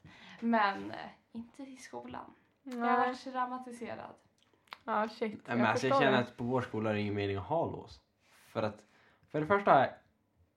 [0.43, 0.97] Men eh,
[1.33, 2.35] inte i skolan.
[2.63, 2.97] Jag har Nej.
[2.97, 4.15] varit traumatiserad.
[4.85, 5.41] Ja, shit.
[5.47, 7.67] Nej, men alltså, jag känner att på vår skola är det ingen mening att ha
[7.67, 8.01] lås.
[8.47, 8.83] För att,
[9.31, 9.87] för det första,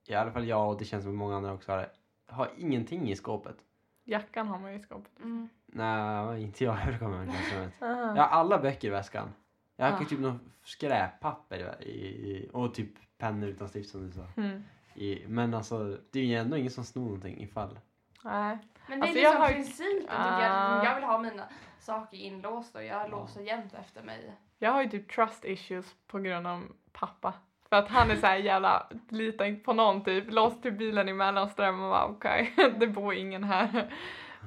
[0.07, 1.89] i alla fall jag och det känns som många andra också har
[2.27, 3.55] har ingenting i skåpet.
[4.03, 5.19] Jackan har man ju i skåpet.
[5.19, 5.49] Mm.
[5.65, 6.77] Nej, inte jag.
[6.87, 7.73] Jag kommer ihåg klassrummet.
[7.79, 9.33] Jag har alla böcker i väskan.
[9.75, 10.05] Jag har Ah.
[10.05, 14.27] typ något skräppapper i, i, och typ pennor utan stift som du sa.
[14.37, 14.63] Mm.
[14.95, 17.79] I, men alltså, det är ju ändå ingen som snor någonting ifall.
[18.23, 18.57] Nej.
[18.87, 20.15] Men det är Alltså, jag liksom har ju- principen.
[20.17, 20.41] Ah.
[20.43, 21.43] Jag, jag vill ha mina
[21.79, 24.33] saker inlåsta och jag låser jämt efter mig.
[24.59, 27.33] Jag har ju typ trust issues på grund av pappa.
[27.69, 30.31] För att han är så här jävla, litar inte på någon typ.
[30.31, 33.93] Låst till bilen i Mellanström och bara okej, det bor ingen här.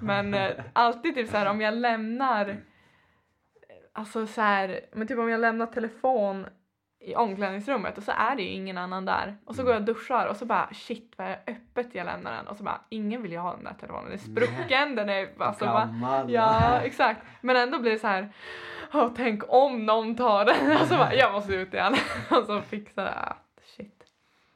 [0.03, 2.57] Men eh, alltid typ så här om jag lämnar,
[3.93, 6.47] alltså så här, men typ om jag lämnar telefon
[7.11, 9.37] i omklädningsrummet och så är det ju ingen annan där.
[9.45, 12.33] Och så går jag och duschar och så bara shit vad är öppet jag lämnar
[12.33, 14.05] den och så bara ingen vill ju ha den där telefonen.
[14.05, 16.31] Den är sprucken, den är alltså Gammal.
[16.33, 17.21] Ja, exakt.
[17.41, 18.33] Men ändå blir det så här,
[18.93, 20.73] "Åh, tänk om någon tar den.
[20.79, 21.95] Alltså bara, jag måste ut igen.
[22.31, 23.15] Och så fixa det.
[23.15, 24.05] Ah, Shit.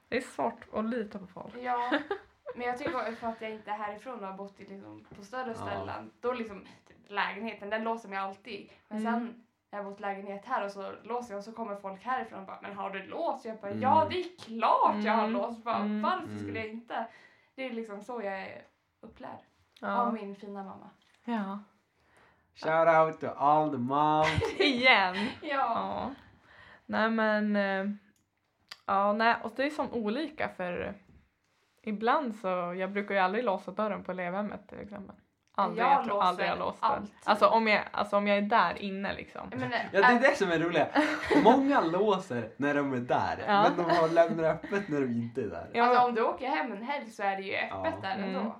[0.09, 1.53] Det är svårt att lita på folk.
[1.61, 1.91] Ja,
[2.55, 5.23] men jag tycker för att jag inte är härifrån och har bott i, liksom, på
[5.23, 5.53] större Ja.
[5.53, 6.11] ställen.
[6.21, 8.69] Då liksom, typ, lägenheten, den låser mig alltid.
[8.87, 9.13] Men Mm.
[9.13, 9.43] sen
[9.77, 12.59] har bott lägenhet här och så låser jag och så kommer folk härifrån och bara
[12.61, 13.81] “men har du lås?” Jag bara Mm.
[13.83, 15.33] “ja det är klart jag har Mm.
[15.33, 16.01] lås, bara, Mm.
[16.01, 16.39] varför Mm.
[16.39, 17.05] skulle jag inte?”
[17.55, 18.61] Det är liksom så jag är
[19.01, 19.31] upplärd
[19.81, 20.11] av Ja.
[20.11, 20.89] min fina mamma.
[21.25, 21.59] ja.
[22.55, 24.43] Shout out to all the moms.
[24.59, 25.15] Igen.
[25.41, 25.47] Ja.
[25.49, 26.11] Ja.
[26.85, 27.85] Nej men, eh,
[28.85, 30.93] ja nej och det är som olika för
[31.81, 35.15] ibland så, jag brukar ju aldrig låsa dörren på elevhemmet till exempel.
[35.55, 37.07] Aldrig, Jag jag, tror aldrig jag låser låst den.
[37.23, 39.49] Alltså om jag, alltså om jag är där inne liksom.
[39.55, 40.87] Men, Ja, det är det som är roligt.
[41.43, 43.63] Många låser när de är där, Ja.
[43.63, 45.69] men de har lämnar öppet när de inte är där.
[45.73, 47.99] Ja, Alltså om du åker hem en helg så är det ju öppet Ja.
[48.01, 48.39] där ändå.
[48.39, 48.51] Mm.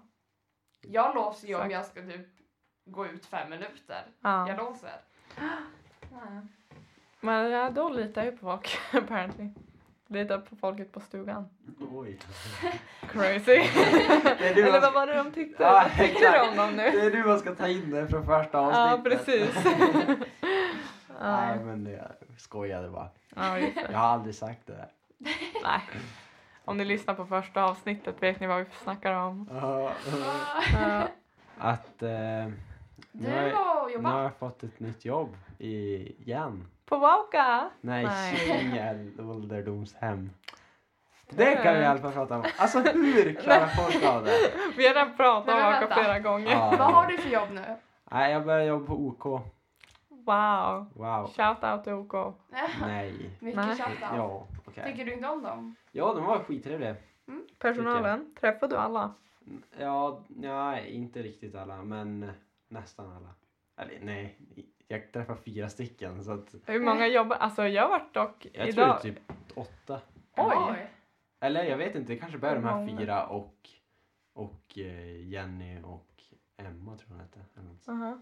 [0.82, 2.28] Jag låser ju om jag ska typ
[2.86, 4.06] gå ut fem minuter.
[4.22, 4.48] ja.
[4.48, 5.02] Jag låser.
[7.20, 9.50] Men då litar jag på folk apparently.
[10.14, 11.46] Litar på folket på stugan.
[11.92, 12.20] Oj.
[13.12, 13.46] Crazy.
[13.46, 15.64] Det är Eller vad var det de tyckte?
[15.64, 16.92] Ja, vad tyckte du om dem nu?
[16.92, 19.26] det är du man ska ta in det från första Ja, avsnittet.
[19.26, 19.64] precis.
[21.22, 21.66] Nej, ja.
[21.66, 23.10] men det, jag skojade bara.
[23.36, 23.88] ja, just det.
[23.92, 24.88] Jag har aldrig sagt det där.
[25.64, 25.82] Nej.
[26.66, 29.50] Om ni lyssnar på första avsnittet vet ni vad vi snackar om.
[29.62, 29.92] Ja.
[31.58, 32.48] Att eh,
[33.16, 35.74] Du nu, har nu har jag fått ett nytt jobb i,
[36.22, 36.68] igen.
[36.86, 37.70] På Wauka?
[37.82, 39.12] Nej, Nej.
[39.20, 40.30] ålderdomshem.
[41.30, 42.46] Det kan vi i alla fall prata om.
[42.58, 44.32] Alltså hur klarar folk av det?
[44.78, 46.52] Vi har redan pratat om Wauka flera gånger.
[46.52, 46.76] Ja.
[46.80, 47.76] Vad har du för jobb nu?
[48.12, 49.26] Nej, jag började jobba på OK.
[50.10, 50.86] Wow.
[50.94, 51.28] Wow.
[51.28, 52.14] Shout out till OK.
[52.82, 53.38] Nej.
[53.40, 53.76] Mycket Nej.
[53.76, 54.00] shoutout.
[54.16, 54.84] Ja, okej.
[54.86, 55.76] Tycker du inte om dem?
[55.92, 56.96] Ja, de var skittrevliga.
[57.60, 59.14] Personalen, träffar du alla?
[59.80, 62.32] Ja, nej, inte riktigt alla, men
[62.74, 63.30] nästan alla.
[63.78, 64.38] Eller nej,
[64.88, 67.36] jag träffade fyra stycken så att Hur många jobbar?
[67.38, 69.02] Alltså jag har varit dock jag idag.
[69.02, 69.24] tror typ
[69.56, 70.02] åtta.
[70.38, 70.88] Oj.
[71.40, 73.70] Eller jag vet inte, det kanske bara de här fyra och,
[74.34, 76.24] och eh, Jenny och
[76.58, 77.40] Emma tror jag hon hette.
[77.56, 77.88] eller något.
[77.88, 78.18] Aha.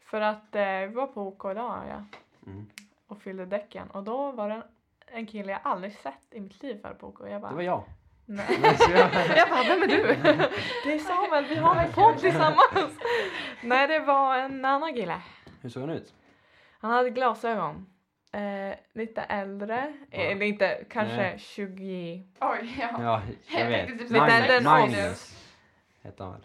[0.00, 2.04] För att eh, vi var på OK idag ja,
[2.46, 2.66] Mm.
[3.06, 4.62] och fyllde däcken och då var det en,
[5.06, 7.20] en kille jag aldrig sett i mitt liv här på OK.
[7.30, 7.84] Jag bara, Det var jag.
[8.26, 8.58] Nej.
[8.60, 10.02] Men så jag- Jag bara, vem är du?
[10.84, 12.98] Det är Samuel, vi har en podd tillsammans.
[13.62, 15.20] Nej, det var en annan kille.
[15.62, 16.14] Hur såg han ut?
[16.80, 17.86] Han hade glasögon.
[18.32, 20.18] Eh, lite äldre, Ja.
[20.18, 21.38] eh, eller inte, kanske Nej.
[21.38, 22.88] 20, Oj, ja.
[23.02, 23.22] Ja,
[23.58, 23.86] jag vet.
[23.88, 25.12] typ Lite äldre än Magnus.
[25.12, 25.36] oss.
[26.02, 26.42] Hette han väl?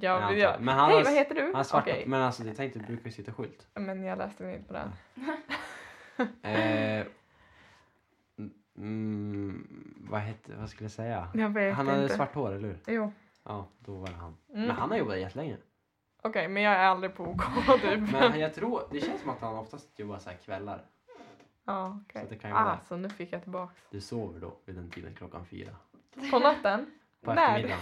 [0.00, 0.60] jag, jag.
[0.60, 1.52] Men han hej vad heter du?
[1.54, 3.66] Han svarta, Okej, men alltså jag tänkte du brukar ju sitta skylt.
[3.74, 4.90] men jag läste mig inte på det.
[6.48, 7.06] Eh,
[8.76, 9.66] mm,
[10.10, 11.28] vad hette, vad skulle jag säga?
[11.34, 12.14] Jag vet Han hade inte.
[12.14, 12.78] svart hår, eller hur?
[12.86, 13.12] Jo.
[13.44, 14.36] Ja, då var det han.
[14.54, 14.66] Mm.
[14.66, 15.56] Men han har jobbat jättelänge.
[16.22, 17.42] Okej, men jag är aldrig på OK
[17.82, 18.12] typ.
[18.12, 20.82] Men jag tror, det känns som att han oftast jobbar så här kvällar.
[21.64, 22.22] ja, okej.
[22.22, 23.74] Så det kan ju vara Ah, så nu fick jag tillbaks.
[23.90, 25.70] Du sover då vid den tiden klockan fyra.
[26.30, 26.86] På natten?
[27.24, 27.42] På När?
[27.48, 27.80] eftermiddagen.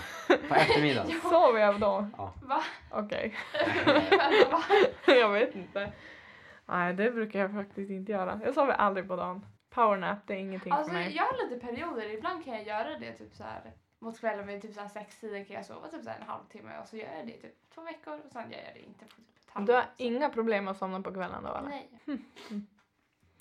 [0.49, 1.21] På eftermiddagen.
[1.23, 2.07] Sover jag då?
[2.17, 2.35] Ja.
[2.43, 2.63] Va?
[2.91, 3.35] Okej.
[4.51, 4.63] Va?
[5.15, 5.93] jag vet inte.
[6.67, 8.41] Nej, det brukar jag faktiskt inte göra.
[8.45, 9.47] Jag sover aldrig på dagen.
[9.75, 11.17] Powernap, det är ingenting Alltså för mig.
[11.17, 14.63] jag har lite perioder, ibland kan jag göra det typ så här mot kvällen vid
[14.63, 16.97] typ så här sex tiden kan jag sova typ så här en halvtimme och så
[16.97, 19.51] gör jag det typ två veckor och sen gör jag det inte på typ ett
[19.51, 19.67] halvår.
[19.67, 21.69] Du har inga problem med att somna på kvällen då eller?
[21.69, 21.89] Nej.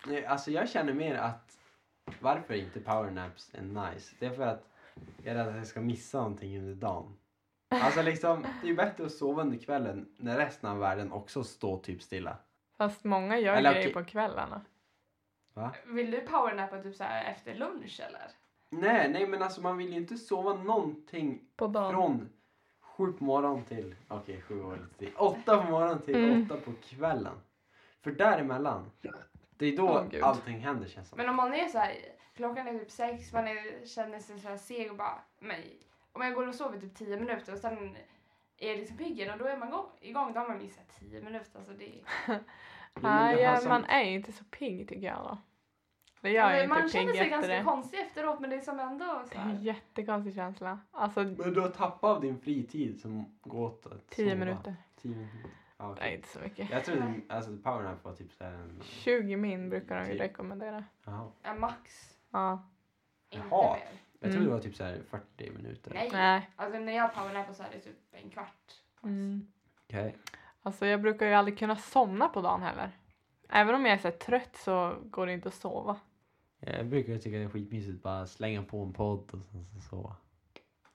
[0.05, 1.57] Nej, Alltså jag känner mer att
[2.19, 4.15] varför inte powernaps är nice.
[4.19, 4.67] Det är för att
[5.23, 7.17] jag är rädd att jag ska missa någonting under dagen.
[7.69, 11.43] Alltså liksom, det är ju bättre att sova under kvällen när resten av världen också
[11.43, 12.37] står typ stilla.
[12.77, 14.03] Fast många gör Eller grejer okej.
[14.03, 14.61] på kvällarna.
[15.53, 15.71] Va?
[15.85, 18.31] Vill du powernappa typ så här efter lunch eller?
[18.69, 21.91] Nej, nej men alltså man vill ju inte sova någonting På dagen.
[21.93, 22.29] från
[22.81, 26.43] sju på morgonen till, okej sju var lite till, åtta på morgonen till Mm.
[26.51, 27.39] åtta på kvällen.
[28.03, 28.91] För däremellan,
[29.49, 30.23] det är då Åh, Gud.
[30.23, 31.17] allting händer känns som.
[31.17, 31.95] Men om man är så här,
[32.35, 35.61] klockan är typ sex, man är, känner sig så här seg och bara, men
[36.11, 37.97] om jag går och sover typ tio minuter och sen
[38.57, 40.99] är jag liksom pigg igen och då är man igång, igång då har man missat
[40.99, 41.59] tio minuter.
[41.59, 42.03] Alltså det är,
[42.99, 45.37] Nej, ja, man är ju inte så pigg tycker jag då.
[46.21, 47.63] Det gör Alltså, ju man inte känner pigg sig efter ganska det.
[47.63, 50.79] konstig efteråt men det är som ändå så Det är en här, jättekonstig känsla.
[50.91, 54.39] Alltså Men du har tappat av din fritid som går åt att tio sova.
[54.39, 54.75] minuter.
[55.01, 55.49] Tio minuter.
[55.77, 56.03] Ja, okej.
[56.05, 56.69] Nej, inte så mycket.
[56.71, 58.81] Jag trodde alltså powernap var typ såhär en...
[58.83, 60.21] 20 min brukar de ju Typ.
[60.21, 60.83] rekommendera.
[61.05, 61.31] Jaha.
[61.43, 62.15] en max.
[62.31, 62.69] Ja.
[63.29, 63.73] Inte Jaha.
[63.73, 63.83] mer.
[64.19, 64.31] Jag Mm.
[64.35, 65.91] trodde det var typ såhär 40 minuter.
[65.93, 66.09] Nej.
[66.13, 66.49] Nej.
[66.55, 68.73] Alltså när jag powernappar så är det typ en kvart.
[69.03, 69.47] Mm.
[69.87, 70.15] Okej.
[70.63, 72.91] Alltså jag brukar ju aldrig kunna somna på dagen heller.
[73.49, 75.95] Även om jag är så trött så går det inte att sova.
[76.59, 79.81] Jag brukar tycka det är skitmysigt att bara slänga på en podd och sen så
[79.89, 80.15] sova.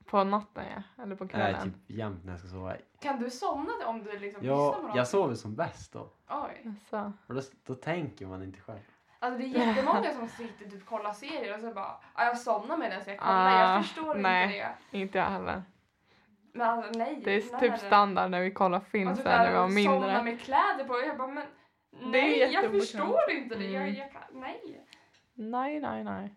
[0.05, 1.63] På natten ja, eller på Nej, kvällen.
[1.63, 2.77] typ jämt när jag ska sova.
[3.01, 4.97] Kan du somna om du liksom lyssnar på någonting?
[4.97, 6.11] jag sover som bäst då.
[6.31, 6.73] Oj.
[6.91, 7.13] Så.
[7.27, 8.79] Och då, då tänker man inte själv.
[9.19, 12.77] Alltså det är jättemånga som sitter typ kollar serier och så bara "Ja, jag somnar
[12.77, 13.47] medan jag kollar.
[13.47, 14.45] Ah, jag förstår nej.
[14.45, 14.99] inte det.
[14.99, 15.63] Inte jag heller.
[16.57, 17.21] Men alltså nej.
[17.25, 17.79] Det är typ nej.
[17.79, 20.23] standard när vi kollar film Och så sen när vi var och somna mindre.
[20.23, 21.01] med kläder på.
[21.07, 21.47] Jag bara men
[21.91, 23.65] nej jag förstår inte det.
[23.65, 23.95] Jag, Mm.
[23.95, 24.87] jag kan, nej.
[25.35, 26.35] Nej, nej, nej.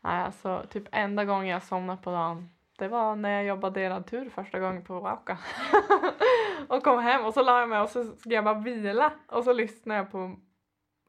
[0.00, 4.06] Nej, alltså typ enda gången jag somnade på dagen det var när jag jobbade delad
[4.06, 5.38] tur första gången på Wauka.
[6.68, 9.44] och kom hem och så la jag mig och så skulle jag bara vila och
[9.44, 10.36] så lyssnade jag på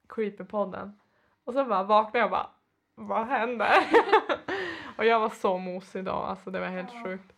[0.10, 1.00] Creepypodden.
[1.46, 2.50] Och så bara vaknade jag och bara,
[2.96, 3.72] vad händer?
[4.98, 7.04] och jag var så mosig idag, alltså det var helt Ja.
[7.04, 7.35] sjukt.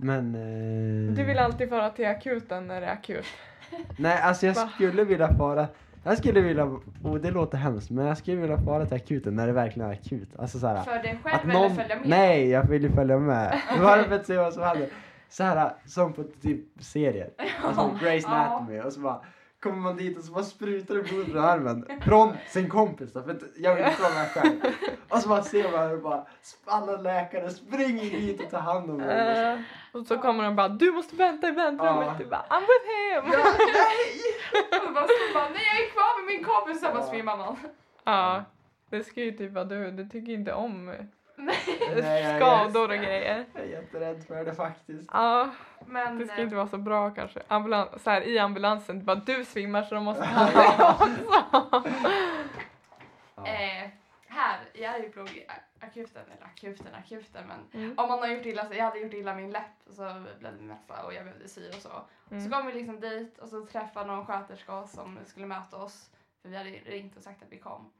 [0.00, 0.34] Men...
[0.34, 1.14] Eh...
[1.14, 3.26] Du vill alltid föra till akuten när det är akut.
[3.96, 4.70] Nej, alltså jag Va?
[4.74, 5.66] skulle vilja fara...
[6.04, 6.64] Jag skulle vilja...
[7.02, 9.92] Och det låter hemskt, men jag skulle vilja fara till akuten när det verkligen är
[9.92, 10.28] akut.
[10.38, 10.82] Alltså såhär...
[10.82, 11.76] För dig själv Att eller någon...
[11.76, 12.08] följa med?
[12.08, 13.60] Nej, jag vill ju följa med.
[13.80, 14.88] Bara för att se vad som händer.
[15.28, 17.30] Så här som på typ serier.
[17.64, 18.28] Alltså Grey's Ja.
[18.28, 18.80] Anatomy.
[18.80, 19.20] Och så bara
[19.62, 21.86] kommer man dit och så bara sprutar det blod från armen.
[22.04, 24.60] Från sin kompis då, för jag vill inte vara med själv.
[25.08, 26.26] Och så bara ser man hur bara
[26.64, 29.38] alla läkare springer dit och tar hand om mig.
[29.52, 29.58] Eh,
[29.92, 32.18] och så kommer de bara, du måste vänta i väntrummet.
[32.18, 33.32] Du bara, I'm with him!
[33.32, 34.86] Ja, nej!
[34.88, 36.80] Och bara, så bara, nej jag är kvar med min kompis.
[36.80, 37.10] Så bara Ja.
[37.10, 37.56] svimmar man.
[38.04, 38.44] Ja,
[38.90, 39.90] det ska ju typ vara du.
[39.90, 40.94] Du tycker inte om
[42.36, 43.44] skador och grejer.
[43.54, 45.10] Jag är jätterädd för det faktiskt.
[45.12, 45.50] Ja,
[45.86, 47.42] Men det ska eh, inte vara så bra kanske.
[47.48, 51.88] Ambulans, så här, I ambulansen, bara du svimmar så de måste ta dig också.
[53.36, 53.90] Eh,
[54.28, 55.46] här i Arjeplog,
[55.80, 57.98] akuten, eller akuten, akuten men Mm.
[57.98, 60.56] om man har gjort illa sig, jag hade gjort illa min läpp och så blev
[60.56, 61.88] det mässa och jag behövde sy och så.
[62.28, 62.50] Så Mm.
[62.50, 66.10] kom vi liksom dit och så träffade någon sköterska som skulle möta oss
[66.42, 67.92] för vi hade ringt och sagt att vi kom.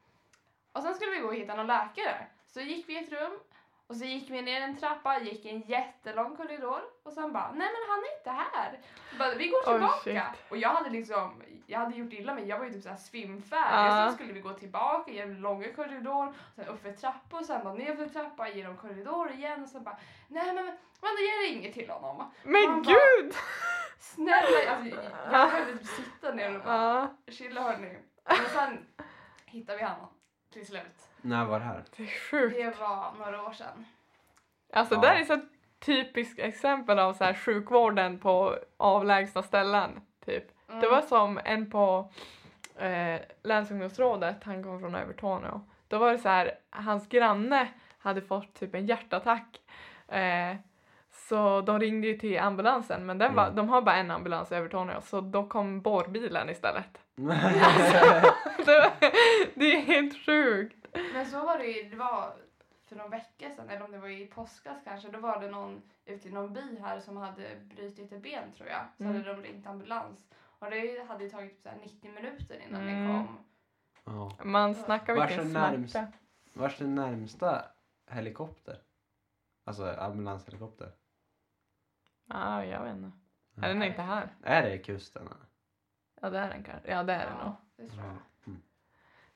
[0.72, 2.27] Och sen skulle vi gå och hitta någon läkare.
[2.55, 3.39] Så gick vi i ett rum
[3.87, 7.69] Och så gick vi ner en trappa, gick en jättelång korridor och sen bara, nej
[7.73, 8.81] men han är inte här.
[9.19, 10.33] Bara, vi går Oj, tillbaka.
[10.35, 10.51] shit.
[10.51, 14.05] och jag hade liksom, jag hade gjort illa mig, jag var ju typ såhär svimfärdig.
[14.07, 17.45] Och så skulle vi gå tillbaka genom en långa korridor, sen upp för trappa och
[17.45, 19.97] sen bara ner för trappa, genom korridor igen och sen bara,
[20.29, 20.65] nej men
[21.01, 22.31] men jag ringer till honom.
[22.43, 23.35] Men Man bara- gud!
[23.99, 25.01] Snälla, alltså,
[25.33, 27.99] jag behövde typ sitta ner och bara, Ja, chilla hörni.
[28.25, 28.87] Men sen
[29.45, 30.09] hittade vi honom
[30.53, 31.08] till slut.
[31.22, 31.85] När var det här?
[31.96, 32.57] det är sjukt.
[32.57, 33.85] Det var några år sedan.
[34.72, 35.00] Alltså Ja.
[35.00, 35.40] det här är så
[35.78, 39.90] typiskt exempel av så här sjukvården på avlägsna ställen.
[40.26, 40.44] Typ.
[40.68, 40.81] Mm.
[40.81, 42.11] Det var som en på
[42.76, 45.61] eh, länsungdomsrådet, han kom från Övertorneå.
[45.88, 49.61] Då var det så här, hans granne hade fått typ en hjärtattack.
[50.09, 50.57] Eh,
[51.28, 53.57] så de ringde ju till ambulansen men den var, Mm.
[53.57, 56.98] de har bara en ambulans i Övertorneå så då kom bårbilen istället.
[58.66, 58.90] det,
[59.54, 60.78] det är helt sjukt.
[60.92, 62.35] Men så var det ju, det var
[62.85, 65.83] för någon vecka sedan, eller om det var i påskas kanske, då var det någon
[66.05, 68.85] ute i någon by här som hade brutit ett ben tror jag.
[68.96, 69.16] Så Mm.
[69.16, 70.27] hade de ringt ambulans.
[70.61, 73.03] Och det hade ju tagit typ så här 90 minuter innan Mm.
[73.03, 73.38] det kom.
[74.05, 74.44] Ja.
[74.44, 76.12] Man snackar vilken smärta.
[76.53, 77.64] Vars är närmsta
[78.07, 78.79] helikopter?
[79.64, 80.92] Alltså ambulanshelikopter?
[82.27, 83.18] Ja, jag vet inte.
[83.57, 84.29] Är den inte här?
[84.42, 85.22] Är det kusten?
[85.27, 85.46] eller?
[86.20, 86.90] Ja, det är den kanske.
[86.90, 87.46] Ja, det är den nog.
[87.46, 88.16] Ja, det tror jag.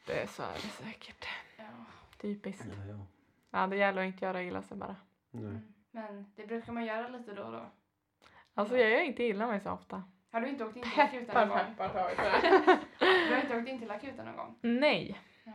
[0.06, 1.26] Det är så är det säkert.
[1.58, 1.64] Ja.
[2.20, 2.64] Typiskt.
[2.68, 3.06] Ja, ja.
[3.50, 4.96] Ja, det gäller att inte göra illa sig bara.
[5.30, 5.44] Nej.
[5.44, 5.62] Mm.
[5.90, 7.66] Men det brukar man göra lite då och då.
[8.54, 10.02] Alltså jag gör inte illa mig så ofta.
[10.32, 11.66] Har du inte åkt in till akuten Peppar, någon gång?
[11.76, 12.76] peppar så
[13.28, 14.58] Du har inte åkt in till akuten någon gång?
[14.60, 15.18] Nej.
[15.44, 15.52] Ja.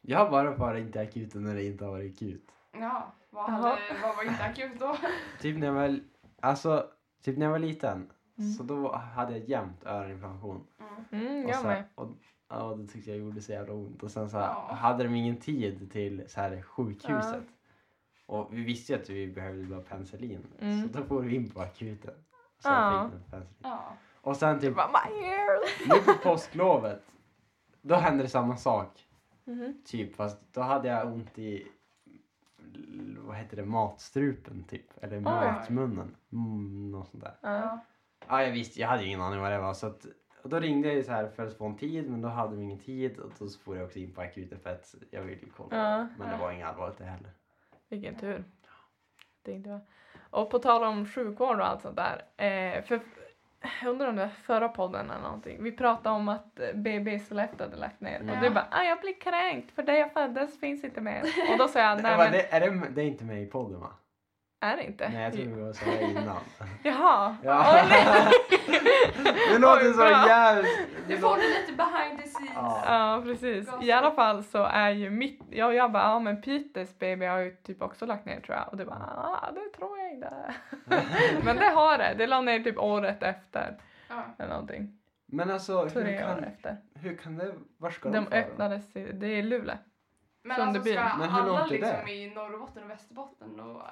[0.00, 2.50] Jag har bara varit inte akuten när det inte har varit akut.
[2.72, 4.96] Ja, vad, hade, vad var inte akut då?
[5.40, 6.00] Typ när jag var,
[6.40, 6.90] alltså,
[7.22, 8.50] typ när jag var liten Mm.
[8.52, 10.66] så då hade jag jämt öroninflammation.
[11.10, 11.26] Mm.
[11.26, 11.84] Mm, Och jag så, med.
[11.94, 12.16] och,
[12.48, 14.02] ja, det tyckte jag gjorde så jävla ont.
[14.02, 14.74] Och sen så Ja.
[14.74, 17.44] hade de ingen tid till så här sjukhuset.
[18.26, 20.46] Och vi visste ju att vi behövde bara penicillin.
[20.60, 20.82] Mm.
[20.92, 22.14] Så då får vi in på akuten.
[22.58, 23.10] Så Ja.
[23.12, 23.54] fick penicillin.
[23.62, 23.92] Ja.
[24.20, 24.76] Och sen typ
[25.88, 27.02] nu på påsklovet.
[27.82, 29.06] Då hände det samma sak.
[29.44, 29.82] Mhm.
[29.84, 31.68] Typ fast då hade jag ont i
[33.18, 35.04] vad heter det, matstrupen typ.
[35.04, 36.16] Eller matmunnen.
[36.32, 37.34] Mm, något sånt där.
[37.42, 37.50] Ja.
[37.58, 37.80] Ja.
[38.28, 39.74] Ja, jag visste, jag hade ju ingen aning vad det var.
[39.74, 40.06] Så att,
[40.46, 42.56] och då ringde jag ju så här för att få en tid, men då hade
[42.56, 43.18] vi ingen tid.
[43.18, 45.76] Och då får jag också in på akuten för att jag ville ju kolla.
[45.76, 46.06] Ja.
[46.18, 47.30] Men det var inget allvarligt det heller.
[47.88, 48.44] Vilken tur.
[49.42, 49.80] Det inte.
[50.30, 52.22] Och på tal om sjukvård och allt sånt där.
[52.36, 53.00] Eh, för,
[53.82, 55.62] jag undrar om det var förra podden eller någonting.
[55.62, 58.20] Vi pratade om att BB i Sollefteå hade lagt ner.
[58.20, 58.40] Och Ja.
[58.40, 61.22] du bara, ah, jag blir kränkt för det jag föddes finns inte mer.
[61.52, 63.80] Och då sa jag, Nej, men det, är det, det är inte med i podden
[63.80, 63.90] va?
[64.60, 65.08] Är det inte?
[65.08, 66.36] Nej, jag tror vi var så här innan.
[66.82, 67.36] Jaha.
[67.42, 67.84] Ja.
[67.88, 68.32] Nej.
[69.52, 70.26] det låter Oj, så bra.
[70.28, 70.88] jävligt...
[71.08, 72.52] Du får det lite behind the scenes.
[72.54, 72.82] Ja.
[72.86, 73.68] Ja precis.
[73.82, 77.38] I alla fall så är ju mitt, ja, jag bara, ja men Peters BB har
[77.38, 78.68] ju typ också lagt ner tror jag.
[78.68, 78.96] Och du bara,
[79.42, 80.54] ah, det tror jag inte.
[81.44, 82.14] men det har det.
[82.18, 83.76] Det la ner typ året efter.
[84.08, 84.24] Ja.
[84.38, 84.98] Eller någonting.
[85.26, 86.76] Men alltså, hur Tre år kan, efter.
[86.94, 87.52] hur kan det...
[87.78, 88.40] Var ska de, De fara?
[88.40, 89.76] öppnades, i, det är Luleå.
[90.42, 90.94] Men Som alltså det blir.
[91.08, 91.86] ska Men hur alla långt är det?
[91.92, 93.82] liksom i Norrbotten och Västerbotten och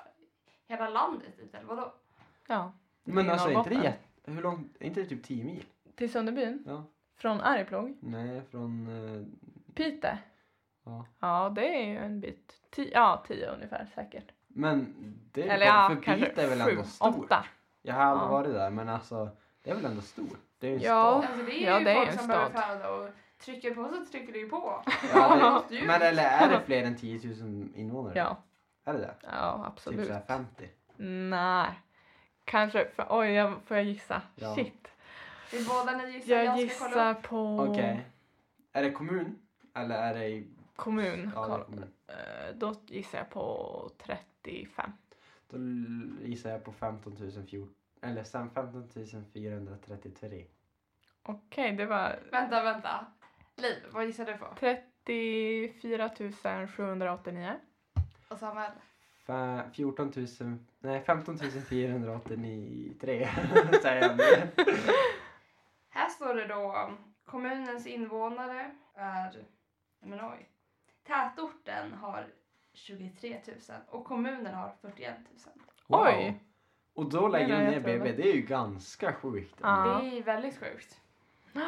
[0.67, 1.93] hela landet dit eller vadå?
[2.49, 2.73] Ja.
[3.05, 3.99] Men alltså, är inte det jätte...
[4.31, 4.77] Hur långt?
[4.81, 5.65] Är inte det typ 10 mil?
[5.97, 6.65] Till Sunderbyn.
[6.67, 6.85] Ja.
[7.17, 7.97] Från Arjeplog.
[8.01, 8.89] Nej, från...
[8.89, 9.23] eh,
[9.75, 10.19] Pite.
[10.85, 11.07] ja.
[11.21, 12.61] Ja det är ju en bit.
[12.71, 14.33] Tio, ja tio ungefär säkert.
[14.49, 14.95] Men
[15.33, 17.25] det är Eller ja för Piteå är väl sju, ändå stor?
[17.25, 17.45] åtta.
[17.83, 18.33] Jag har aldrig Ja.
[18.33, 19.29] varit där, men alltså
[19.63, 20.37] det är väl ändå stor?
[20.59, 21.23] Det är ju en Ja.
[21.23, 21.31] stad.
[21.31, 22.53] Alltså det är Ja, ju det är folk en som stad.
[22.53, 24.83] föda och trycker på så trycker det ju på.
[25.15, 28.13] Ja, det det, men eller är det fler än 10 000 invånare?
[28.19, 28.37] Ja.
[28.85, 29.15] Är det det?
[29.23, 30.07] Ja Typ absolut.
[30.07, 30.69] såhär 50?
[31.31, 31.81] Nej.
[32.45, 34.23] Kanske, för, oj jag, får jag gissa?
[34.35, 34.55] Ja.
[34.55, 34.89] Shit.
[35.53, 37.23] Är båda ni gissar, Jag jag, ska kolla gissar upp.
[37.23, 38.05] på Okej.
[38.73, 39.39] Är det kommun?
[39.75, 40.49] Eller är det i...
[40.77, 41.31] kommun.
[41.35, 41.93] Ja, det är kommun.
[42.07, 44.91] Eh, Då gissar jag på 35.
[45.49, 45.59] Då
[46.27, 47.75] gissar jag på 15 014.
[48.03, 48.89] Eller sen 15
[49.33, 50.45] 433.
[51.23, 53.07] Okej, det var Vänta, vänta.
[53.57, 54.47] Liv, vad gissar du på?
[54.61, 56.11] 34
[56.67, 57.53] 789.
[58.29, 58.71] Och Samuel?
[59.27, 60.59] Fa- 14 000...
[60.79, 63.29] Nej, 15 483
[63.83, 64.49] säger jag nu.
[65.89, 66.91] Här står det då
[67.25, 69.45] kommunens invånare är,
[70.01, 70.49] men oj.
[71.07, 72.27] Tätorten har
[72.73, 73.57] 23 000
[73.89, 75.27] och kommunen har 41 000.
[75.87, 76.01] Wow.
[76.07, 76.41] Oj.
[76.95, 78.13] Och då lägger de nej, ner BB.
[78.13, 78.31] det.
[78.31, 79.55] Är ju ganska sjukt.
[79.63, 80.01] Ja.
[80.03, 81.01] Det är väldigt sjukt.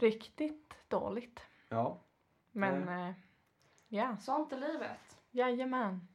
[0.00, 1.40] Riktigt dåligt.
[1.68, 1.98] Ja.
[2.52, 3.14] Men eh,
[3.88, 6.08] ja, Sånt är livet, jajamän.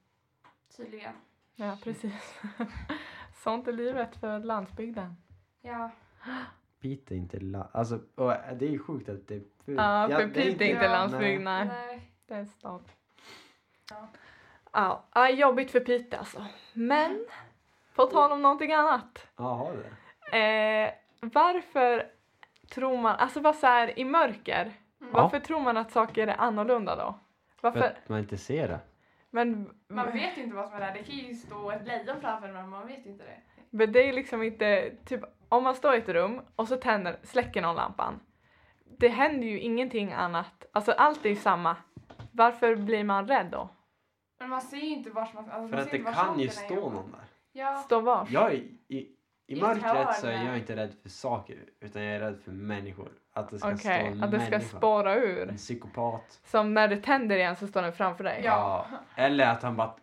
[0.78, 1.14] tydligen.
[1.56, 2.40] Ja, precis.
[3.36, 5.16] Sånt är livet för landsbygden.
[5.62, 5.92] Ja,
[6.82, 9.36] Piteå är inte la- Alltså, och det är ju sjukt att det...
[9.66, 11.68] Ja, för det Piteå är inte Ja, landsbygd, nej.
[11.68, 12.12] nej.
[12.26, 12.84] Det är en stad.
[13.90, 14.08] Ja.
[14.72, 16.46] Ja, ja, jobbigt för Pete alltså.
[16.74, 17.26] Men,
[17.96, 19.28] på tal om någonting annat.
[19.36, 19.74] Ja, har
[20.32, 20.38] det?
[20.38, 22.12] Eh, varför
[22.70, 26.96] tror man, alltså vad så här i mörker, varför tror man att saker är annorlunda
[26.96, 27.20] då?
[27.56, 27.88] För Varför?
[27.88, 28.80] att man inte ser det.
[29.32, 30.94] Men, Man vet ju inte vad som är där.
[30.94, 33.42] Det kan ju stå ett lejon framför en men man vet ju inte det.
[33.70, 37.20] men det är liksom inte, typ om man står i ett rum och så tänder,
[37.24, 38.20] släcker någon lampan.
[38.98, 41.76] Det händer ju ingenting annat, alltså allt är ju samma.
[42.32, 43.70] Varför blir man rädd då?
[44.40, 45.50] Men man ser ju inte vart man...
[45.50, 47.24] Alltså, För man att ser det kan ju stå någon där.
[47.52, 47.76] Ja.
[47.76, 48.28] Stå var?
[48.30, 48.56] Jag är,
[48.88, 49.16] i,
[49.50, 52.52] I I mörkret så är jag inte rädd för saker utan jag är rädd för
[52.52, 53.10] människor.
[53.34, 55.50] Att det ska Okej, stå en att det ska spåra ur.
[55.50, 56.40] En psykopat.
[56.46, 58.42] Som när det tänder igen så står den framför dig.
[58.46, 58.86] Ja.
[59.16, 59.94] Eller att han bara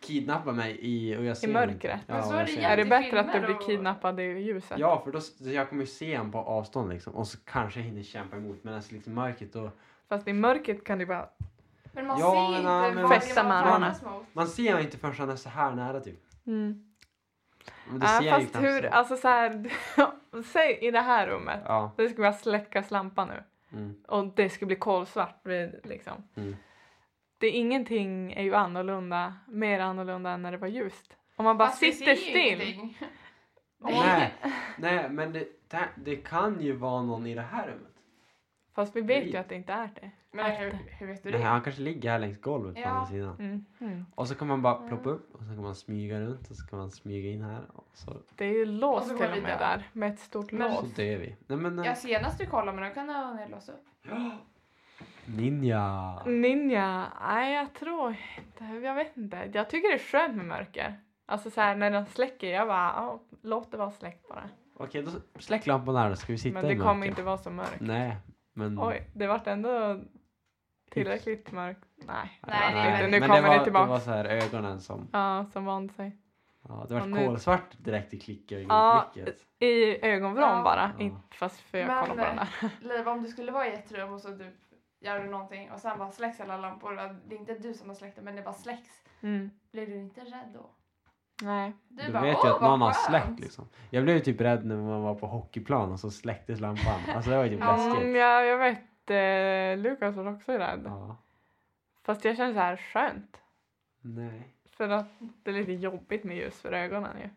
[0.00, 2.00] kidnappar mig i, och jag ser honom mörkret.
[2.06, 4.78] Men så är jag det Är det bättre att du blir och- kidnappad i ljuset?
[4.78, 7.14] Ja, för då, så jag kommer ju se honom på avstånd liksom.
[7.14, 8.58] Och så kanske jag hinner kämpa emot.
[8.64, 9.70] Men alltså liksom mörkret då.
[10.08, 11.28] Fast i mörkret kan du bara...
[11.92, 13.02] Men man Ja, ser men, inte ja, men-
[13.48, 13.80] vad man
[14.14, 14.26] mot.
[14.32, 16.20] Man ser inte förrän han är så här nära typ.
[16.46, 16.92] Mm.
[17.88, 18.88] Men det Ja, ser ju fast hur, så.
[18.88, 19.70] alltså så här,
[20.52, 21.90] säg i det här rummet, Ja.
[21.96, 23.42] det ska bara släckas lampa nu
[23.72, 23.94] Mm.
[24.08, 25.40] och det ska bli kolsvart
[25.84, 26.28] liksom.
[26.36, 26.56] Mm.
[27.38, 31.16] Det är ingenting är ju annorlunda, mer annorlunda än när det var ljust.
[31.36, 32.88] Om man bara Fast sitter still.
[33.78, 34.32] Nej,
[34.78, 37.85] nej, men det, det, det kan ju vara någon i det här rummet.
[38.76, 39.30] Fast vi vet Nej.
[39.32, 40.10] ju att det inte är det.
[40.32, 41.46] Men hur, hur vet du Nej, det?
[41.46, 42.86] han kanske ligger här längs golvet på Ja.
[42.88, 43.36] andra sidan.
[43.38, 43.64] Mm.
[43.80, 44.06] Mm.
[44.14, 46.66] Och så kan man bara ploppa upp och så kan man smyga runt och så
[46.66, 49.58] kan man smyga in här och så, Det är ju låst till och med där.
[49.58, 50.80] där med ett stort Men- lås.
[50.80, 51.36] så dör vi.
[51.46, 51.78] Nej men...
[51.78, 51.94] Ja, Ja.
[51.94, 53.84] senast du kollade men då kan du nedlåsa upp.
[55.24, 56.14] Ninja.
[56.26, 59.50] Ninja, nej jag tror inte, jag vet inte.
[59.54, 61.00] Jag tycker det är skönt med mörker.
[61.26, 64.48] Alltså så här när den släcker, jag bara, ja, låt det vara släckt bara.
[64.76, 66.88] Okej, då släck lampan här då ska vi sitta Men i det mörker.
[66.90, 67.80] kommer inte vara så mörkt.
[67.80, 68.16] Nej,
[68.56, 68.78] men...
[68.78, 70.00] Oj, det vart ändå
[70.90, 71.84] tillräckligt mörkt.
[71.96, 73.84] Nej, Nej, vart det är Nu men kommer det det, var, tillbaka.
[73.86, 75.08] Det var så här ögonen som...
[75.12, 76.16] Ja, som vande sig.
[76.68, 78.60] Ja, det var Och nu- kolsvart direkt i klicken.
[78.68, 79.36] Ja, klicket.
[79.58, 80.62] I ögonvrån Ja.
[80.62, 81.04] bara, Ja.
[81.04, 82.46] inte fast för jag Men, kollar på den
[82.80, 82.96] där.
[82.96, 84.54] Liv, om du skulle vara i ett rum och så typ
[85.00, 86.94] gör du någonting och sen bara släcks alla lampor.
[87.28, 89.04] Det är inte du som har släckt det men det bara släcks.
[89.20, 89.50] Mm.
[89.72, 90.70] Blir du inte rädd då?
[91.42, 91.72] Nej.
[91.88, 93.68] Du, Du bara, vet ju att någon har skönt." släckt liksom.
[93.90, 97.00] Jag blev ju typ rädd när man var på hockeyplan och så släcktes lampan.
[97.14, 98.02] Alltså det var ju typ läskigt.
[98.02, 99.10] Mm, ja, jag vet.
[99.10, 100.82] Eh, Lukas var också rädd.
[100.84, 101.16] Ja.
[102.04, 103.40] Fast jag känner så här skönt.
[104.00, 104.52] Nej.
[104.70, 107.30] För att det är lite jobbigt med ljus för ögonen ju.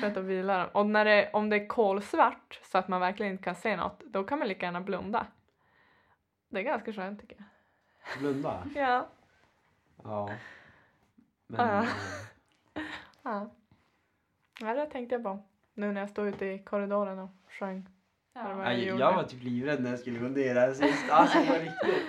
[0.00, 0.68] Skönt att vila dem.
[0.72, 4.02] Och när det, om det är kolsvart så att man verkligen inte kan se något,
[4.04, 5.26] då kan man lika gärna blunda.
[6.48, 7.46] Det är ganska skönt tycker jag.
[8.18, 8.62] Blunda.
[8.74, 9.06] Ja.
[10.04, 10.30] Ja.
[11.46, 11.68] Men...
[11.68, 11.84] Ja.
[13.24, 13.50] Ja,
[14.60, 15.38] ja det tänkte jag på.
[15.74, 17.88] Nu när jag stod ute i korridoren och sjöng.
[18.32, 18.72] Ja.
[18.72, 21.10] Jag jag, var typ livrädd när jag skulle gå ner sist.
[21.10, 22.06] Alltså på riktigt.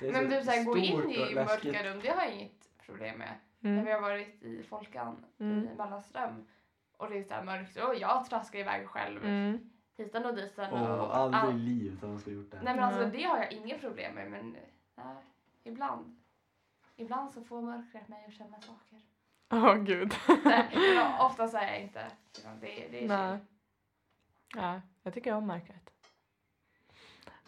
[0.00, 2.34] Det är Men du, så här, gå in och i mörka rum, det har jag
[2.34, 3.34] inget problem med.
[3.60, 3.84] När Mm.
[3.84, 5.58] vi har varit i Folkan Mm.
[5.68, 6.46] i Mellanström
[6.96, 9.70] och det är så här mörkt och jag traskar iväg själv Mm.
[9.96, 10.72] hitan och ditan.
[10.72, 12.60] Åh, och aldrig all- i livet har man skulle gjort det.
[12.62, 14.56] Nej men alltså det har jag inga problem med men
[14.96, 15.14] nej,
[15.64, 16.16] ibland.
[16.96, 18.98] Ibland så får mörkret mig att känna saker.
[19.52, 20.14] Åh gud.
[20.44, 22.06] Nej, ofta säger jag inte.
[22.60, 23.38] Det, det är Nej.
[24.56, 25.90] Ja, jag tycker om mörkret.